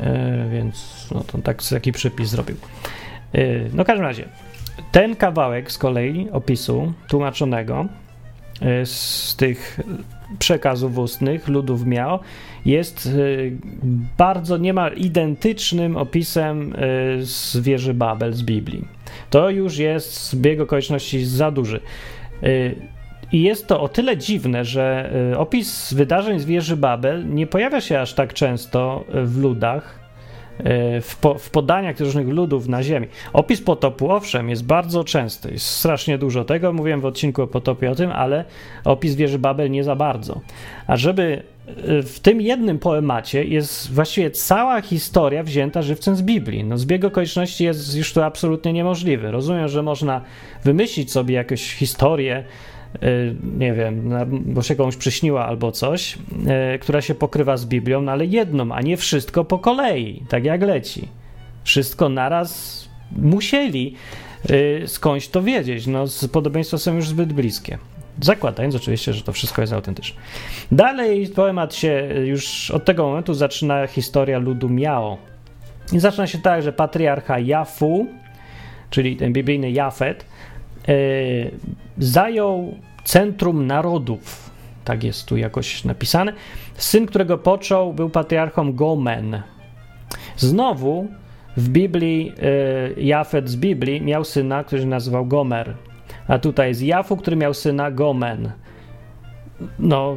[0.00, 2.56] e, więc no to tak taki przypis zrobił.
[3.32, 3.40] E,
[3.72, 4.28] no w każdym razie,
[4.92, 7.86] ten kawałek z kolei opisu tłumaczonego
[8.84, 9.80] z tych
[10.38, 12.18] przekazów ustnych ludów miał,
[12.66, 13.56] jest y,
[14.18, 16.76] bardzo niemal identycznym opisem y,
[17.26, 18.84] z wieży Babel z Biblii.
[19.30, 21.80] To już jest zbieg okoliczności za duży.
[23.32, 28.00] I jest to o tyle dziwne, że opis wydarzeń z wieży Babel nie pojawia się
[28.00, 30.01] aż tak często w ludach,
[31.02, 33.06] w, po, w podaniach różnych ludów na Ziemi.
[33.32, 36.72] Opis potopu, owszem, jest bardzo częsty, jest strasznie dużo tego.
[36.72, 38.44] Mówiłem w odcinku o potopie o tym, ale
[38.84, 40.40] opis wieży Babel nie za bardzo.
[40.86, 46.64] A żeby e, w tym jednym poemacie jest właściwie cała historia wzięta żywcem z Biblii.
[46.64, 49.30] No, zbieg okoliczności jest już tu absolutnie niemożliwy.
[49.30, 50.20] Rozumiem, że można
[50.64, 52.44] wymyślić sobie jakąś historię,
[53.58, 56.18] nie wiem, bo się komuś przyśniła albo coś,
[56.74, 60.44] y, która się pokrywa z Biblią, no ale jedną, a nie wszystko po kolei, tak
[60.44, 61.08] jak leci.
[61.64, 62.82] Wszystko naraz
[63.16, 63.94] musieli
[64.50, 65.86] y, skądś to wiedzieć.
[65.86, 67.78] No, podobieństwa są już zbyt bliskie.
[68.20, 70.20] Zakładając oczywiście, że to wszystko jest autentyczne.
[70.72, 75.18] Dalej poemat się już od tego momentu zaczyna historia ludu Miao.
[75.92, 78.06] I zaczyna się tak, że patriarcha Jafu,
[78.90, 80.24] czyli ten biblijny Jafet,
[81.98, 84.50] zajął centrum narodów.
[84.84, 86.32] Tak jest tu jakoś napisane.
[86.74, 89.42] Syn, którego począł, był patriarchą Gomen.
[90.36, 91.08] Znowu
[91.56, 92.32] w Biblii,
[92.96, 95.74] e, Jafet z Biblii miał syna, który się nazywał Gomer.
[96.28, 98.52] A tutaj jest Jafu, który miał syna Gomen.
[99.78, 100.16] No,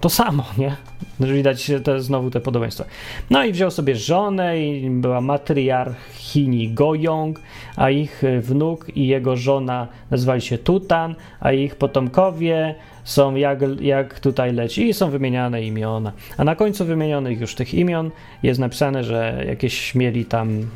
[0.00, 0.76] to samo, nie?
[1.20, 2.84] Widać te, znowu te podobieństwa.
[3.30, 7.40] No i wziął sobie żonę i była matriarchini Gojong,
[7.76, 14.20] a ich wnuk i jego żona nazywali się Tutan, a ich potomkowie są jak, jak
[14.20, 16.12] tutaj leci i są wymieniane imiona.
[16.36, 18.10] A na końcu wymienionych już tych imion
[18.42, 20.66] jest napisane, że jakieś mieli tam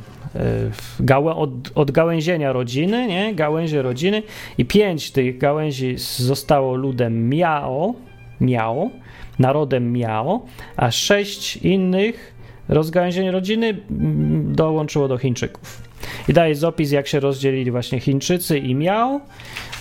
[1.10, 3.34] e, od, od gałęzienia rodziny, nie?
[3.34, 4.22] Gałęzie rodziny
[4.58, 7.94] i pięć tych gałęzi zostało ludem Miao,
[8.40, 8.90] Miao,
[9.38, 12.34] narodem Miao, a sześć innych
[12.68, 15.82] rozgałęzień rodziny mm, dołączyło do Chińczyków.
[16.28, 19.20] I daje opis, jak się rozdzielili właśnie Chińczycy i Miao,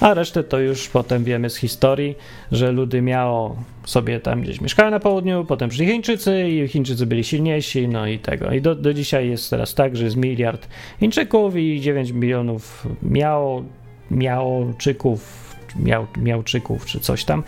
[0.01, 2.15] a resztę to już potem wiemy z historii,
[2.51, 7.23] że ludy Miao sobie tam gdzieś mieszkały na południu, potem przyszli Chińczycy i Chińczycy byli
[7.23, 8.51] silniejsi, no i tego.
[8.51, 10.67] I do, do dzisiaj jest teraz tak, że jest miliard
[10.99, 13.63] Chińczyków i 9 milionów Miao,
[14.11, 17.43] Miaoczyków, Miał, Miałczyków czy coś tam.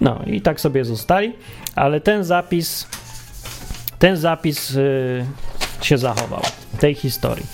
[0.00, 1.32] No i tak sobie zostali,
[1.74, 2.88] ale ten zapis,
[3.98, 5.24] ten zapis yy,
[5.82, 6.42] się zachował,
[6.78, 7.46] tej historii.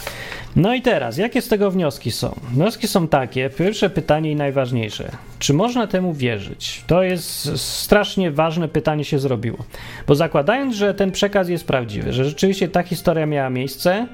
[0.56, 2.40] No i teraz, jakie z tego wnioski są?
[2.52, 5.10] Wnioski są takie, pierwsze pytanie i najważniejsze.
[5.38, 6.84] Czy można temu wierzyć?
[6.86, 9.58] To jest strasznie ważne pytanie się zrobiło.
[10.06, 14.06] Bo zakładając, że ten przekaz jest prawdziwy, że rzeczywiście ta historia miała miejsce,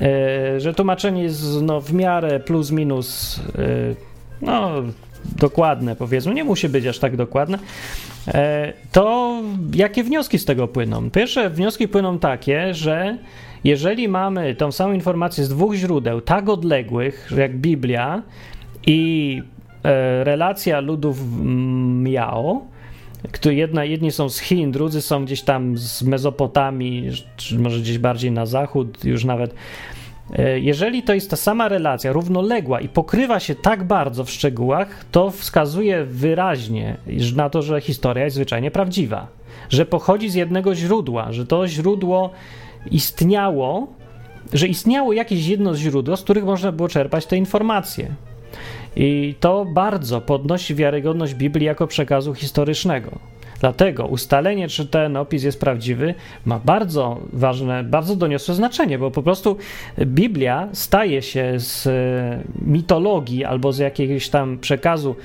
[0.00, 3.96] yy, że tłumaczenie jest no, w miarę plus minus yy,
[4.40, 4.82] no,
[5.38, 7.58] dokładne, powiedzmy, nie musi być aż tak dokładne,
[8.28, 9.36] e, to
[9.74, 11.10] jakie wnioski z tego płyną?
[11.10, 13.18] Pierwsze wnioski płyną takie, że
[13.64, 18.22] jeżeli mamy tą samą informację z dwóch źródeł, tak odległych jak Biblia
[18.86, 19.42] i
[19.84, 21.18] e, relacja ludów
[22.02, 22.60] Miao,
[23.44, 28.32] jedna, jedni są z Chin, drudzy są gdzieś tam z Mezopotamii, czy może gdzieś bardziej
[28.32, 29.54] na zachód, już nawet
[30.56, 35.30] jeżeli to jest ta sama relacja, równoległa i pokrywa się tak bardzo w szczegółach, to
[35.30, 36.96] wskazuje wyraźnie
[37.36, 39.26] na to, że historia jest zwyczajnie prawdziwa,
[39.68, 42.30] że pochodzi z jednego źródła, że to źródło
[42.90, 43.86] istniało,
[44.52, 48.08] że istniało jakieś jedno źródło, z których można było czerpać te informacje.
[48.96, 53.10] I to bardzo podnosi wiarygodność Biblii jako przekazu historycznego.
[53.60, 56.14] Dlatego ustalenie, czy ten opis jest prawdziwy,
[56.44, 59.56] ma bardzo ważne, bardzo doniosłe znaczenie, bo po prostu
[59.98, 65.16] Biblia staje się z e, mitologii albo z jakiegoś tam przekazu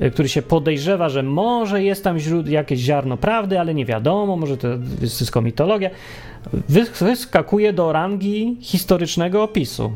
[0.00, 4.56] e, który się podejrzewa, że może jest tam jakieś ziarno prawdy, ale nie wiadomo, może
[4.56, 4.68] to
[5.00, 5.90] jest wszystko mitologia,
[7.00, 9.92] wyskakuje do rangi historycznego opisu.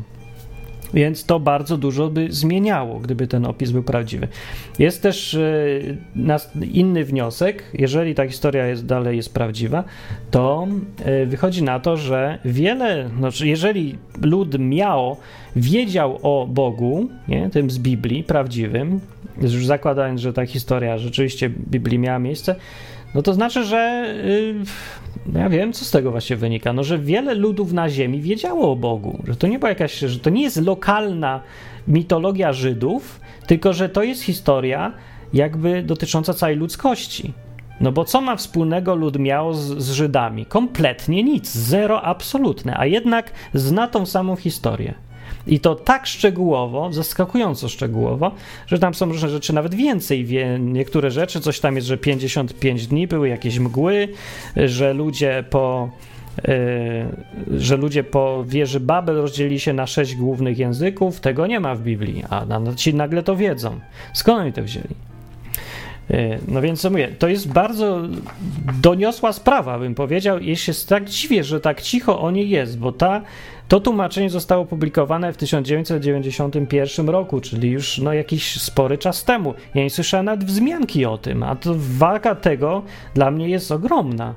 [0.93, 4.27] Więc to bardzo dużo by zmieniało, gdyby ten opis był prawdziwy.
[4.79, 9.83] Jest też e, inny wniosek, jeżeli ta historia jest, dalej jest prawdziwa,
[10.31, 10.67] to
[11.05, 15.17] e, wychodzi na to, że wiele, znaczy jeżeli lud miał,
[15.55, 18.99] wiedział o Bogu, nie, tym z Biblii prawdziwym,
[19.41, 22.55] już zakładając, że ta historia rzeczywiście w Biblii miała miejsce,
[23.15, 24.65] no to znaczy, że yy,
[25.33, 26.73] ja wiem, co z tego właśnie wynika.
[26.73, 30.19] No, że wiele ludów na Ziemi wiedziało o Bogu, że to nie była jakaś, że
[30.19, 31.41] to nie jest lokalna
[31.87, 34.93] mitologia Żydów, tylko że to jest historia
[35.33, 37.33] jakby dotycząca całej ludzkości.
[37.81, 40.45] No bo co ma wspólnego lud miał z, z Żydami?
[40.45, 44.93] Kompletnie nic, zero absolutne, a jednak zna tą samą historię.
[45.47, 48.31] I to tak szczegółowo, zaskakująco szczegółowo,
[48.67, 50.25] że tam są różne rzeczy nawet więcej.
[50.25, 54.07] Wie, niektóre rzeczy, coś tam jest, że 55 dni były jakieś mgły,
[54.55, 55.89] że ludzie po.
[57.49, 61.75] Yy, że ludzie po wieży Babel rozdzielili się na sześć głównych języków, tego nie ma
[61.75, 63.79] w Biblii, a ci nagle to wiedzą.
[64.13, 64.95] Skąd oni to wzięli?
[66.09, 68.01] Yy, no więc co mówię, to jest bardzo
[68.81, 70.39] doniosła sprawa, bym powiedział.
[70.39, 73.21] Jeśli się tak dziwię, że tak cicho o niej jest, bo ta
[73.71, 79.53] to tłumaczenie zostało opublikowane w 1991 roku, czyli już no, jakiś spory czas temu.
[79.75, 84.35] Ja nie słyszałem nawet wzmianki o tym, a to waga tego dla mnie jest ogromna.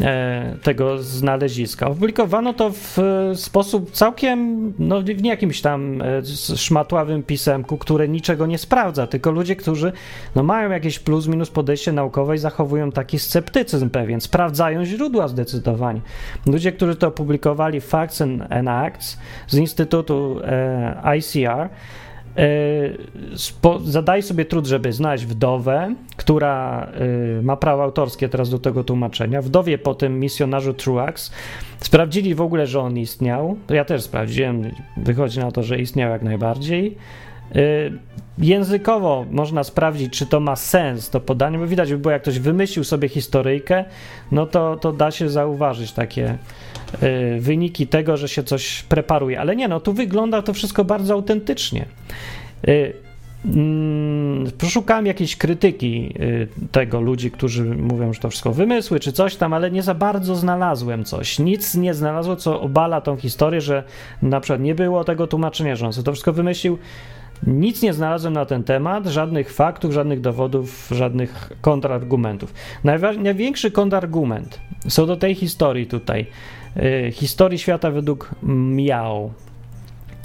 [0.00, 1.86] E, tego znaleziska.
[1.86, 2.96] Opublikowano to w
[3.34, 6.22] sposób całkiem, no w jakimś tam e,
[6.56, 9.92] szmatławym pisemku, które niczego nie sprawdza, tylko ludzie, którzy
[10.34, 16.00] no, mają jakieś plus minus podejście naukowe i zachowują taki sceptycyzm pewien, sprawdzają źródła zdecydowanie.
[16.46, 21.68] Ludzie, którzy to opublikowali Facts and, Acts z Instytutu e, ICR,
[23.84, 26.86] zadaj sobie trud, żeby znaleźć wdowę, która
[27.38, 29.42] y, ma prawa autorskie teraz do tego tłumaczenia.
[29.42, 31.32] Wdowie po tym misjonarzu Truax.
[31.80, 33.56] Sprawdzili w ogóle, że on istniał.
[33.68, 36.96] Ja też sprawdziłem, wychodzi na to, że istniał jak najbardziej.
[37.56, 37.92] Y,
[38.38, 42.38] językowo można sprawdzić, czy to ma sens, to podanie, bo widać by było, jak ktoś
[42.38, 43.84] wymyślił sobie historyjkę,
[44.32, 46.38] no to, to da się zauważyć takie
[47.02, 49.40] y, wyniki tego, że się coś preparuje.
[49.40, 51.86] Ale nie, no tu wygląda to wszystko bardzo autentycznie.
[52.68, 52.92] Y,
[53.44, 56.14] mm, Poszukałem jakiejś krytyki
[56.72, 60.36] tego ludzi, którzy mówią, że to wszystko wymysły czy coś tam, ale nie za bardzo
[60.36, 61.38] znalazłem coś.
[61.38, 63.84] Nic nie znalazło, co obala tą historię, że
[64.22, 66.78] na przykład nie było tego tłumaczenia, że on sobie to wszystko wymyślił.
[67.46, 72.54] Nic nie znalazłem na ten temat, żadnych faktów, żadnych dowodów, żadnych kontrargumentów.
[73.18, 76.26] największy kontrargument co do tej historii tutaj,
[76.76, 79.30] yy, historii świata według Miao.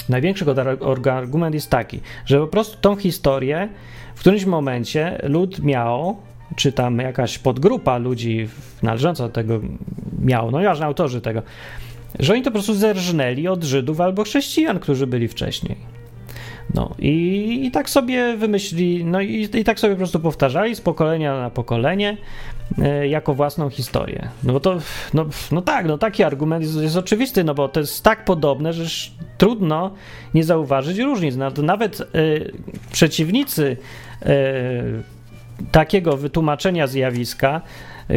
[0.10, 3.70] Największy kontrargument jest taki, że po prostu tą historię
[4.16, 6.16] w którymś momencie lud Miao,
[6.56, 8.48] czy tam jakaś podgrupa ludzi
[8.84, 9.60] należąca do tego
[10.20, 11.42] Miao, no i autorzy tego,
[12.20, 16.01] że oni to po prostu zerżnęli od Żydów albo chrześcijan, którzy byli wcześniej.
[16.74, 20.82] No i, i tak sobie wymyślili, no i, i tak sobie po prostu powtarzali z
[20.82, 22.18] pokolenia na pokolenie
[22.82, 24.30] e, jako własną historię.
[24.44, 24.78] No bo to,
[25.14, 28.74] no, no tak, no taki argument jest, jest oczywisty, no bo to jest tak podobne,
[28.74, 29.92] że trudno
[30.34, 31.36] nie zauważyć różnic.
[31.64, 32.06] Nawet e,
[32.92, 33.78] przeciwnicy
[34.22, 34.34] e,
[35.72, 37.62] takiego wytłumaczenia zjawiska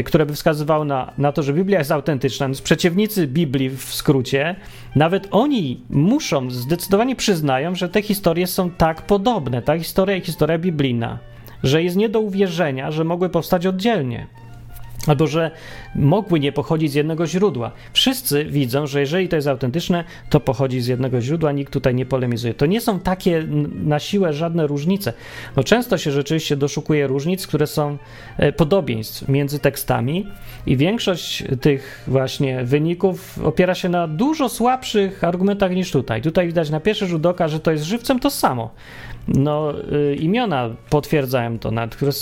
[0.03, 2.47] które by wskazywało na, na to, że Biblia jest autentyczna.
[2.47, 4.57] Więc przeciwnicy Biblii w skrócie,
[4.97, 10.59] nawet oni muszą, zdecydowanie przyznają, że te historie są tak podobne, ta historia i historia
[10.59, 11.19] biblijna,
[11.63, 14.27] że jest nie do uwierzenia, że mogły powstać oddzielnie
[15.07, 15.51] albo że
[15.95, 17.73] mogły nie pochodzić z jednego źródła.
[17.93, 22.07] Wszyscy widzą, że jeżeli to jest autentyczne, to pochodzi z jednego źródła, nikt tutaj nie
[22.07, 22.55] polemizuje.
[22.55, 23.47] To nie są takie
[23.85, 25.13] na siłę żadne różnice.
[25.57, 27.99] No często się rzeczywiście doszukuje różnic, które są
[28.37, 30.27] e, podobieństw między tekstami
[30.67, 36.23] i większość tych właśnie wyników opiera się na dużo słabszych argumentach niż tutaj.
[36.23, 38.71] Tutaj widać na pierwszy rzut oka, że to jest żywcem to samo.
[39.29, 42.13] No, y, imiona potwierdzają to, nawet, które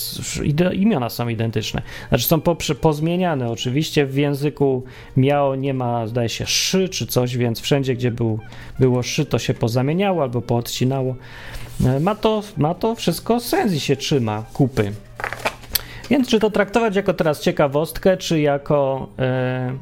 [0.74, 1.82] imiona są identyczne.
[2.08, 2.40] Znaczy są
[2.80, 3.50] pozmieniane.
[3.50, 4.84] Oczywiście w języku
[5.16, 8.38] miało nie ma, zdaje się, szy czy coś, więc wszędzie, gdzie był,
[8.78, 11.16] było szy, to się pozamieniało albo poodcinało.
[11.86, 14.92] E, ma to, ma to wszystko sens i się trzyma kupy.
[16.10, 19.72] Więc czy to traktować jako teraz ciekawostkę, czy jako e,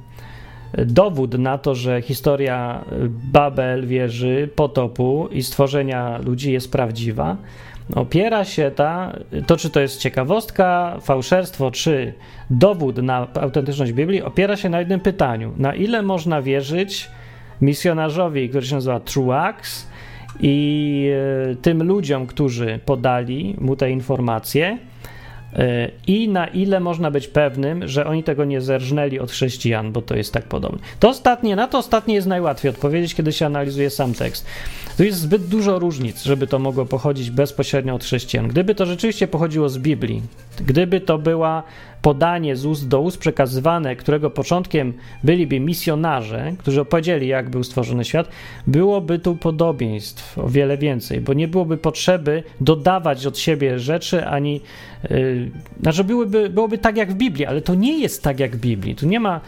[0.78, 2.84] dowód na to, że historia
[3.32, 7.36] Babel, wieży, potopu i stworzenia ludzi jest prawdziwa,
[7.94, 12.14] opiera się ta, to czy to jest ciekawostka, fałszerstwo, czy
[12.50, 17.10] dowód na autentyczność Biblii, opiera się na jednym pytaniu: na ile można wierzyć
[17.60, 19.90] misjonarzowi, który się nazywa Truax,
[20.40, 21.10] i
[21.50, 24.78] e, tym ludziom, którzy podali mu te informacje,
[26.06, 30.16] i na ile można być pewnym, że oni tego nie zerżnęli od chrześcijan, bo to
[30.16, 30.78] jest tak podobne.
[31.00, 34.46] To ostatnie, na to ostatnie jest najłatwiej odpowiedzieć, kiedy się analizuje sam tekst.
[34.96, 38.48] Tu jest zbyt dużo różnic, żeby to mogło pochodzić bezpośrednio od chrześcijan.
[38.48, 40.22] Gdyby to rzeczywiście pochodziło z Biblii,
[40.66, 41.62] gdyby to była
[42.02, 44.92] podanie z ust do ust przekazywane, którego początkiem
[45.24, 48.28] byliby misjonarze, którzy opowiedzieli, jak był stworzony świat,
[48.66, 54.60] byłoby tu podobieństw o wiele więcej, bo nie byłoby potrzeby dodawać od siebie rzeczy, ani.
[55.10, 55.50] Yy,
[55.82, 58.94] znaczy, byłoby, byłoby tak jak w Biblii, ale to nie jest tak jak w Biblii.
[58.94, 59.40] Tu nie ma.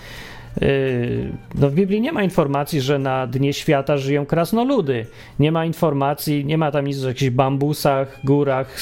[0.61, 5.07] Yy, no w Biblii nie ma informacji, że na dnie świata żyją krasnoludy.
[5.39, 8.77] Nie ma informacji, nie ma tam nic o jakichś bambusach, górach,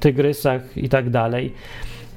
[0.00, 1.52] tygrysach i tak dalej.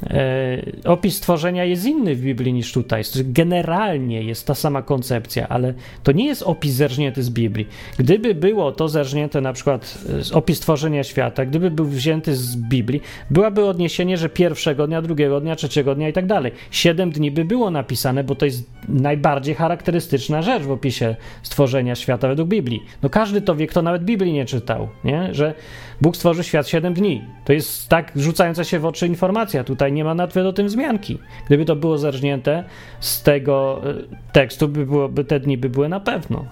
[0.04, 3.04] E, opis stworzenia jest inny w Biblii niż tutaj.
[3.16, 5.74] Generalnie jest ta sama koncepcja, ale
[6.04, 7.68] to nie jest opis zerżnięty z Biblii.
[7.98, 9.98] Gdyby było to zerżnięte na przykład
[10.34, 15.56] opis stworzenia świata, gdyby był wzięty z Biblii, byłaby odniesienie, że pierwszego dnia, drugiego dnia,
[15.56, 16.52] trzeciego dnia i tak dalej.
[16.72, 22.28] Siedem dni by było napisane, bo to jest najbardziej charakterystyczna rzecz w opisie stworzenia świata
[22.28, 22.84] według Biblii.
[23.04, 25.34] No każdy to wie, kto nawet Biblii nie czytał, nie?
[25.34, 25.54] że
[26.02, 27.22] Bóg stworzy świat siedem dni.
[27.46, 29.64] To jest tak rzucająca się w oczy informacja.
[29.64, 31.20] Tutaj nie ma nawet o tym wzmianki.
[31.48, 32.64] Gdyby to było zerżnięte
[33.00, 33.94] z tego e,
[34.32, 36.46] tekstu, by, było, by te dni by były na pewno.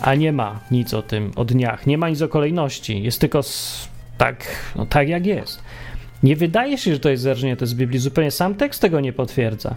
[0.00, 1.86] A nie ma nic o tym, o dniach.
[1.86, 3.02] Nie ma nic o kolejności.
[3.02, 3.88] Jest tylko z,
[4.18, 4.44] tak,
[4.76, 5.62] no, tak jak jest.
[6.22, 8.00] Nie wydaje się, że to jest zerżnięte z Biblii.
[8.00, 9.74] Zupełnie sam tekst tego nie potwierdza.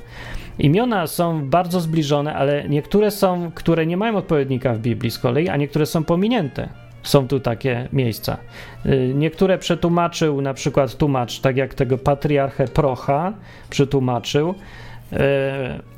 [0.60, 5.50] Imiona są bardzo zbliżone, ale niektóre są, które nie mają odpowiednika w Biblii z kolei,
[5.50, 6.70] a niektóre są pominięte.
[7.10, 8.38] Są tu takie miejsca.
[8.86, 13.34] Y, niektóre przetłumaczył, na przykład tłumacz, tak jak tego patriarchę Procha
[13.70, 15.16] przetłumaczył, y,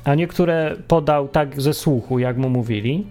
[0.04, 3.06] a niektóre podał tak ze słuchu, jak mu mówili.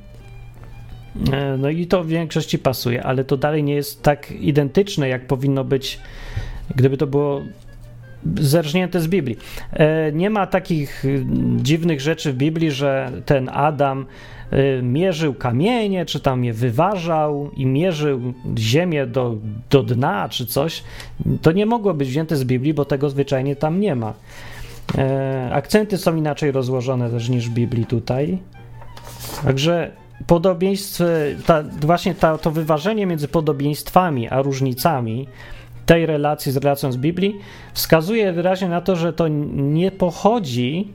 [1.15, 5.27] Y, no i to w większości pasuje, ale to dalej nie jest tak identyczne, jak
[5.27, 5.99] powinno być,
[6.75, 7.41] gdyby to było
[8.35, 9.37] zerżnięte z Biblii.
[10.13, 11.03] Nie ma takich
[11.57, 14.05] dziwnych rzeczy w Biblii, że ten Adam
[14.83, 19.35] mierzył kamienie, czy tam je wyważał i mierzył ziemię do,
[19.69, 20.83] do dna, czy coś,
[21.41, 24.13] to nie mogło być wzięte z Biblii, bo tego zwyczajnie tam nie ma.
[24.97, 28.37] E, akcenty są inaczej rozłożone też niż w Biblii tutaj.
[29.43, 29.91] Także
[30.27, 31.03] podobieństwo,
[31.45, 35.27] ta, właśnie ta, to wyważenie między podobieństwami a różnicami
[35.85, 37.39] tej relacji z relacją z Biblii
[37.73, 40.87] wskazuje wyraźnie na to, że to nie pochodzi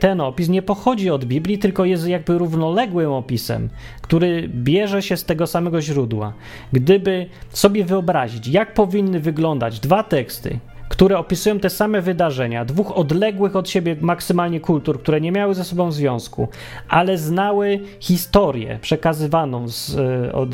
[0.00, 3.68] ten opis nie pochodzi od Biblii, tylko jest jakby równoległym opisem,
[4.02, 6.32] który bierze się z tego samego źródła.
[6.72, 10.58] Gdyby sobie wyobrazić, jak powinny wyglądać dwa teksty,
[10.88, 15.64] które opisują te same wydarzenia, dwóch odległych od siebie maksymalnie kultur, które nie miały ze
[15.64, 16.48] sobą związku,
[16.88, 20.48] ale znały historię przekazywaną z, e, od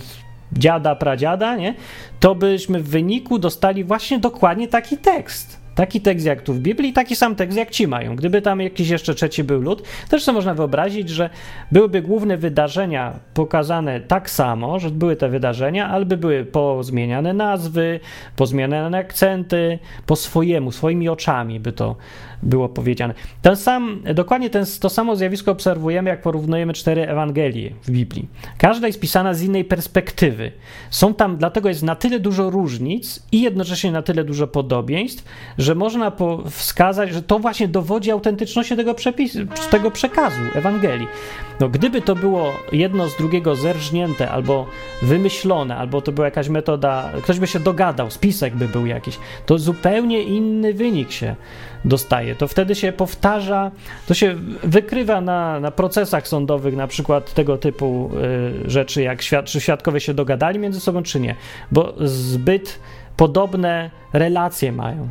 [0.52, 1.74] dziada, pradziada, nie?
[2.20, 6.92] to byśmy w wyniku dostali właśnie dokładnie taki tekst Taki tekst jak tu w Biblii,
[6.92, 8.16] taki sam tekst jak ci mają.
[8.16, 11.30] Gdyby tam jakiś jeszcze trzeci był lud, też sobie można wyobrazić, że
[11.72, 18.00] byłyby główne wydarzenia pokazane tak samo, że były te wydarzenia, albo były pozmieniane nazwy,
[18.36, 21.96] pozmieniane akcenty, po swojemu, swoimi oczami by to
[22.42, 23.14] było powiedziane.
[23.42, 28.28] Ten sam, dokładnie ten, to samo zjawisko obserwujemy, jak porównujemy cztery Ewangelie w Biblii.
[28.58, 30.52] Każda jest pisana z innej perspektywy.
[30.90, 35.24] Są tam, dlatego jest na tyle dużo różnic i jednocześnie na tyle dużo podobieństw,
[35.58, 36.12] że można
[36.50, 39.38] wskazać, że to właśnie dowodzi autentyczności tego, przepisu,
[39.70, 41.08] tego przekazu Ewangelii.
[41.60, 44.66] No, gdyby to było jedno z drugiego zerżnięte albo
[45.02, 49.58] wymyślone, albo to była jakaś metoda, ktoś by się dogadał, spisek by był jakiś, to
[49.58, 51.36] zupełnie inny wynik się
[51.84, 52.34] dostaje.
[52.34, 53.70] To wtedy się powtarza,
[54.06, 58.10] to się wykrywa na, na procesach sądowych, na przykład tego typu
[58.66, 61.36] y, rzeczy, jak świad czy świadkowie się dogadali między sobą, czy nie,
[61.72, 62.80] bo zbyt
[63.16, 65.08] podobne relacje mają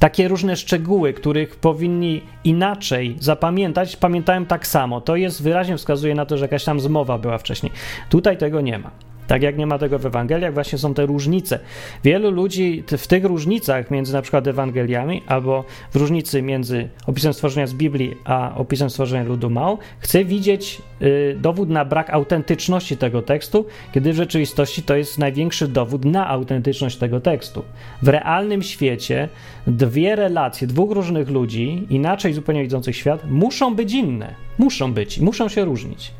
[0.00, 5.00] takie różne szczegóły, których powinni inaczej zapamiętać, pamiętają tak samo.
[5.00, 7.72] To jest wyraźnie wskazuje na to, że jakaś tam zmowa była wcześniej.
[8.10, 8.90] Tutaj tego nie ma.
[9.30, 11.58] Tak jak nie ma tego w Ewangeliach, właśnie są te różnice.
[12.04, 17.66] Wielu ludzi w tych różnicach między na przykład Ewangeliami albo w różnicy między opisem stworzenia
[17.66, 23.22] z Biblii a opisem stworzenia ludu Mał chce widzieć y, dowód na brak autentyczności tego
[23.22, 27.62] tekstu, kiedy w rzeczywistości to jest największy dowód na autentyczność tego tekstu.
[28.02, 29.28] W realnym świecie
[29.66, 34.34] dwie relacje dwóch różnych ludzi, inaczej zupełnie widzących świat, muszą być inne.
[34.58, 36.12] Muszą być, muszą się różnić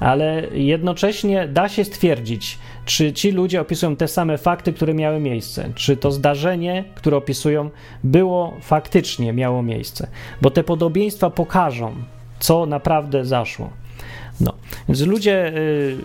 [0.00, 5.68] ale jednocześnie da się stwierdzić, czy ci ludzie opisują te same fakty, które miały miejsce,
[5.74, 7.70] czy to zdarzenie, które opisują,
[8.04, 10.06] było faktycznie miało miejsce,
[10.42, 11.94] bo te podobieństwa pokażą,
[12.38, 13.70] co naprawdę zaszło.
[14.40, 14.52] No,
[14.88, 15.96] więc ludzie y,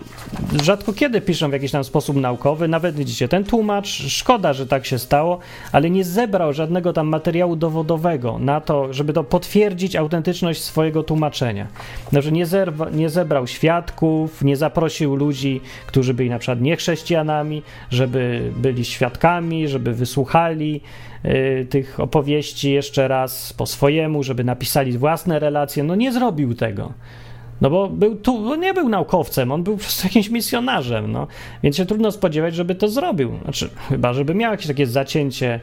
[0.62, 4.86] rzadko kiedy piszą w jakiś tam sposób naukowy, nawet widzicie, ten tłumacz, szkoda, że tak
[4.86, 5.38] się stało,
[5.72, 11.66] ale nie zebrał żadnego tam materiału dowodowego na to, żeby to potwierdzić autentyczność swojego tłumaczenia.
[12.10, 18.52] Znaczy nie, zerwa, nie zebrał świadków, nie zaprosił ludzi, którzy byli na przykład niechrześcijanami, żeby
[18.56, 20.80] byli świadkami, żeby wysłuchali
[21.24, 25.82] y, tych opowieści jeszcze raz po swojemu, żeby napisali własne relacje.
[25.82, 26.92] No nie zrobił tego.
[27.60, 31.26] No bo był tu, nie był naukowcem, on był po prostu jakimś misjonarzem, no.
[31.62, 33.32] Więc się trudno spodziewać, żeby to zrobił.
[33.42, 35.60] Znaczy, chyba, żeby miał jakieś takie zacięcie,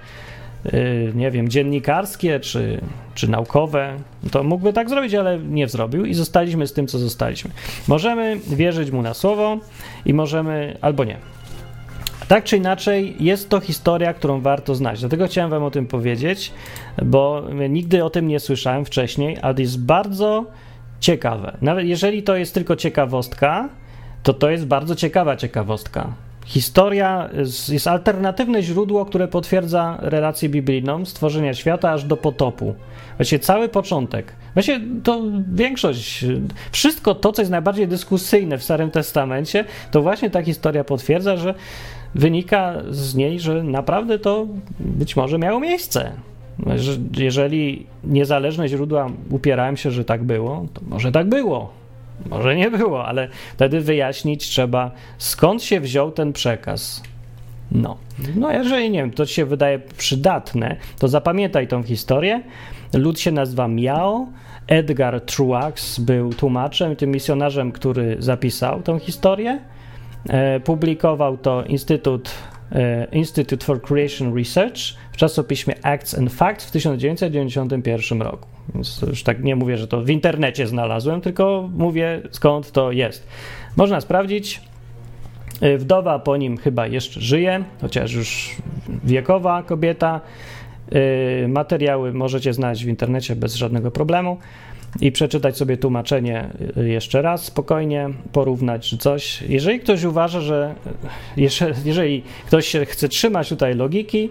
[0.66, 2.82] yy, nie wiem, dziennikarskie czy,
[3.16, 3.94] czy naukowe,
[4.32, 7.52] to mógłby tak zrobić, ale nie zrobił i zostaliśmy z tym, co zostaliśmy.
[7.88, 9.58] Możemy wierzyć mu na słowo
[10.06, 11.18] i możemy, albo nie.
[12.28, 15.00] Tak czy inaczej, jest to historia, którą warto znać.
[15.00, 16.54] Dlatego chciałem Wam o tym powiedzieć,
[17.06, 20.46] bo nigdy o tym nie słyszałem wcześniej, ale jest bardzo
[21.00, 21.58] ciekawe.
[21.62, 23.70] Nawet jeżeli to jest tylko ciekawostka,
[24.24, 26.14] to to jest bardzo ciekawa ciekawostka.
[26.46, 27.30] Historia
[27.70, 32.76] jest alternatywne źródło, które potwierdza relację biblijną stworzenia świata aż do potopu.
[33.18, 34.34] Właściwie cały początek.
[34.54, 35.22] Właśnie to
[35.54, 36.26] większość,
[36.72, 41.54] wszystko to, co jest najbardziej dyskusyjne w Starym Testamencie, to właśnie ta historia potwierdza, że
[42.16, 44.48] wynika z niej, że naprawdę to
[44.80, 46.12] być może miało miejsce.
[47.18, 51.74] Jeżeli niezależne źródła upierają się, że tak było, to może tak było.
[52.30, 57.04] Może nie było, ale wtedy wyjaśnić trzeba, skąd się wziął ten przekaz.
[57.72, 57.98] No,
[58.36, 62.42] no jeżeli nie wiem, to ci się wydaje przydatne, to zapamiętaj tą historię.
[62.94, 64.28] Lud się nazywa Miao.
[64.68, 69.60] Edgar Truax był tłumaczem, tym misjonarzem, który zapisał tą historię.
[70.30, 72.30] E, publikował to Instytut
[73.12, 74.78] Institute for Creation Research
[75.12, 78.48] w czasopiśmie Acts and Facts w 1991 roku.
[78.76, 83.28] Więc już tak nie mówię, że to w internecie znalazłem, tylko mówię skąd to jest.
[83.76, 84.62] Można sprawdzić.
[85.62, 88.56] E, wdowa po nim chyba jeszcze żyje, chociaż już
[89.04, 90.22] wiekowa kobieta.
[91.44, 94.38] E, materiały możecie znaleźć w internecie bez żadnego problemu
[95.02, 99.42] i przeczytać sobie tłumaczenie y, jeszcze raz spokojnie, porównać czy coś.
[99.42, 100.76] Jeżeli ktoś uważa, że
[101.38, 104.30] y, jeżeli ktoś się chce trzymać tutaj logiki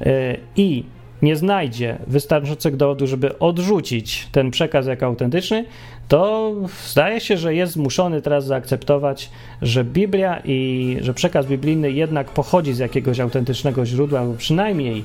[0.00, 0.84] y, i
[1.22, 5.64] nie znajdzie wystarczającego dowodu, żeby odrzucić ten przekaz jako autentyczny,
[6.08, 6.54] to
[6.86, 9.30] zdaje się, że jest zmuszony teraz zaakceptować,
[9.62, 15.04] że Biblia i że przekaz biblijny jednak pochodzi z jakiegoś autentycznego źródła, albo przynajmniej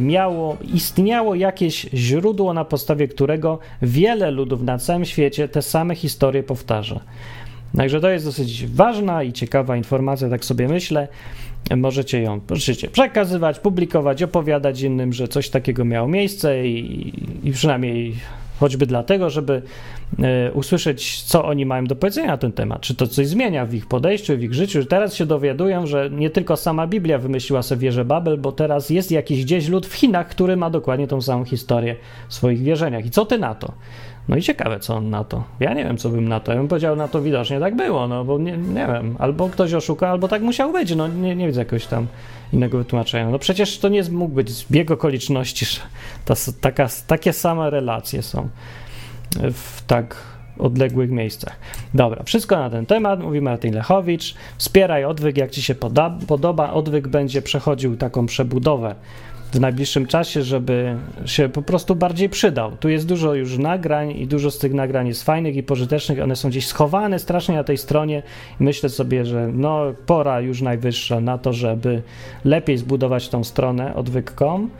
[0.00, 6.42] miało, istniało jakieś źródło, na podstawie którego wiele ludów na całym świecie te same historie
[6.42, 7.00] powtarza.
[7.76, 11.08] Także to jest dosyć ważna i ciekawa informacja, tak sobie myślę.
[11.76, 17.12] Możecie ją możecie przekazywać, publikować, opowiadać innym, że coś takiego miało miejsce i,
[17.44, 18.14] i przynajmniej
[18.62, 19.62] choćby dlatego, żeby
[20.18, 23.74] e, usłyszeć, co oni mają do powiedzenia na ten temat, czy to coś zmienia w
[23.74, 24.84] ich podejściu, w ich życiu.
[24.84, 29.10] Teraz się dowiadują, że nie tylko sama Biblia wymyśliła sobie wieżę Babel, bo teraz jest
[29.10, 31.96] jakiś gdzieś lud w Chinach, który ma dokładnie tą samą historię
[32.28, 33.06] w swoich wierzeniach.
[33.06, 33.72] I co ty na to?
[34.28, 35.44] No i ciekawe, co on na to.
[35.60, 36.52] Ja nie wiem, co bym na to.
[36.52, 39.16] Ja bym powiedział, na to widocznie tak było, no bo nie, nie wiem.
[39.18, 40.94] Albo ktoś oszuka, albo tak musiał być.
[40.94, 42.06] No nie, nie widzę jakiegoś tam
[42.52, 43.30] innego wytłumaczenia.
[43.30, 45.80] No przecież to nie mógł być zbieg okoliczności, że
[46.24, 48.48] ta, taka, takie same relacje są
[49.52, 50.16] w tak
[50.58, 51.56] odległych miejscach.
[51.94, 54.34] Dobra, wszystko na ten temat, mówi Martin Lechowicz.
[54.58, 56.72] Wspieraj odwyk, jak ci się poda, podoba.
[56.72, 58.94] Odwyk będzie przechodził taką przebudowę
[59.52, 60.96] w najbliższym czasie, żeby
[61.26, 62.76] się po prostu bardziej przydał.
[62.76, 66.20] Tu jest dużo już nagrań i dużo z tych nagrań jest fajnych i pożytecznych.
[66.20, 68.22] One są gdzieś schowane strasznie na tej stronie
[68.60, 72.02] myślę sobie, że no pora już najwyższa na to, żeby
[72.44, 74.70] lepiej zbudować tą stronę odwyk.com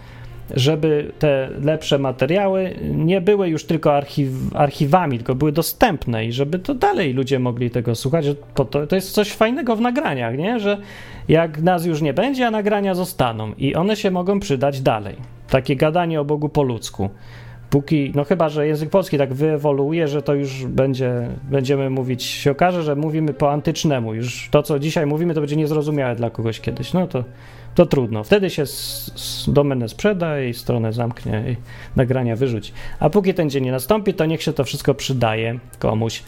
[0.51, 6.59] żeby te lepsze materiały nie były już tylko archiw, archiwami, tylko były dostępne i żeby
[6.59, 8.26] to dalej ludzie mogli tego słuchać.
[8.55, 10.61] To, to, to jest coś fajnego w nagraniach, nie?
[10.61, 10.78] że
[11.28, 15.16] jak nas już nie będzie, a nagrania zostaną i one się mogą przydać dalej.
[15.49, 17.11] Takie gadanie o Bogu po ludzku.
[17.70, 22.51] Póki, no chyba, że język polski tak wyewoluuje, że to już będzie, będziemy mówić, się
[22.51, 24.14] okaże, że mówimy po antycznemu.
[24.14, 26.93] Już to, co dzisiaj mówimy, to będzie niezrozumiałe dla kogoś kiedyś.
[26.93, 27.24] No to
[27.74, 28.24] to trudno.
[28.24, 28.64] Wtedy się
[29.46, 31.56] domenę sprzeda i stronę zamknie i
[31.96, 32.72] nagrania wyrzuci.
[33.00, 36.22] A póki ten dzień nie nastąpi, to niech się to wszystko przydaje komuś.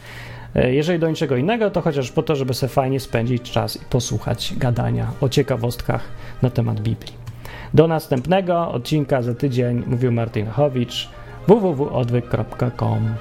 [0.55, 3.85] E, jeżeli do niczego innego, to chociaż po to, żeby sobie fajnie spędzić czas i
[3.89, 6.01] posłuchać gadania o ciekawostkach
[6.41, 7.13] na temat Biblii.
[7.73, 11.09] Do następnego odcinka za tydzień mówił Martin Chowicz
[11.47, 13.15] www.odwyk.com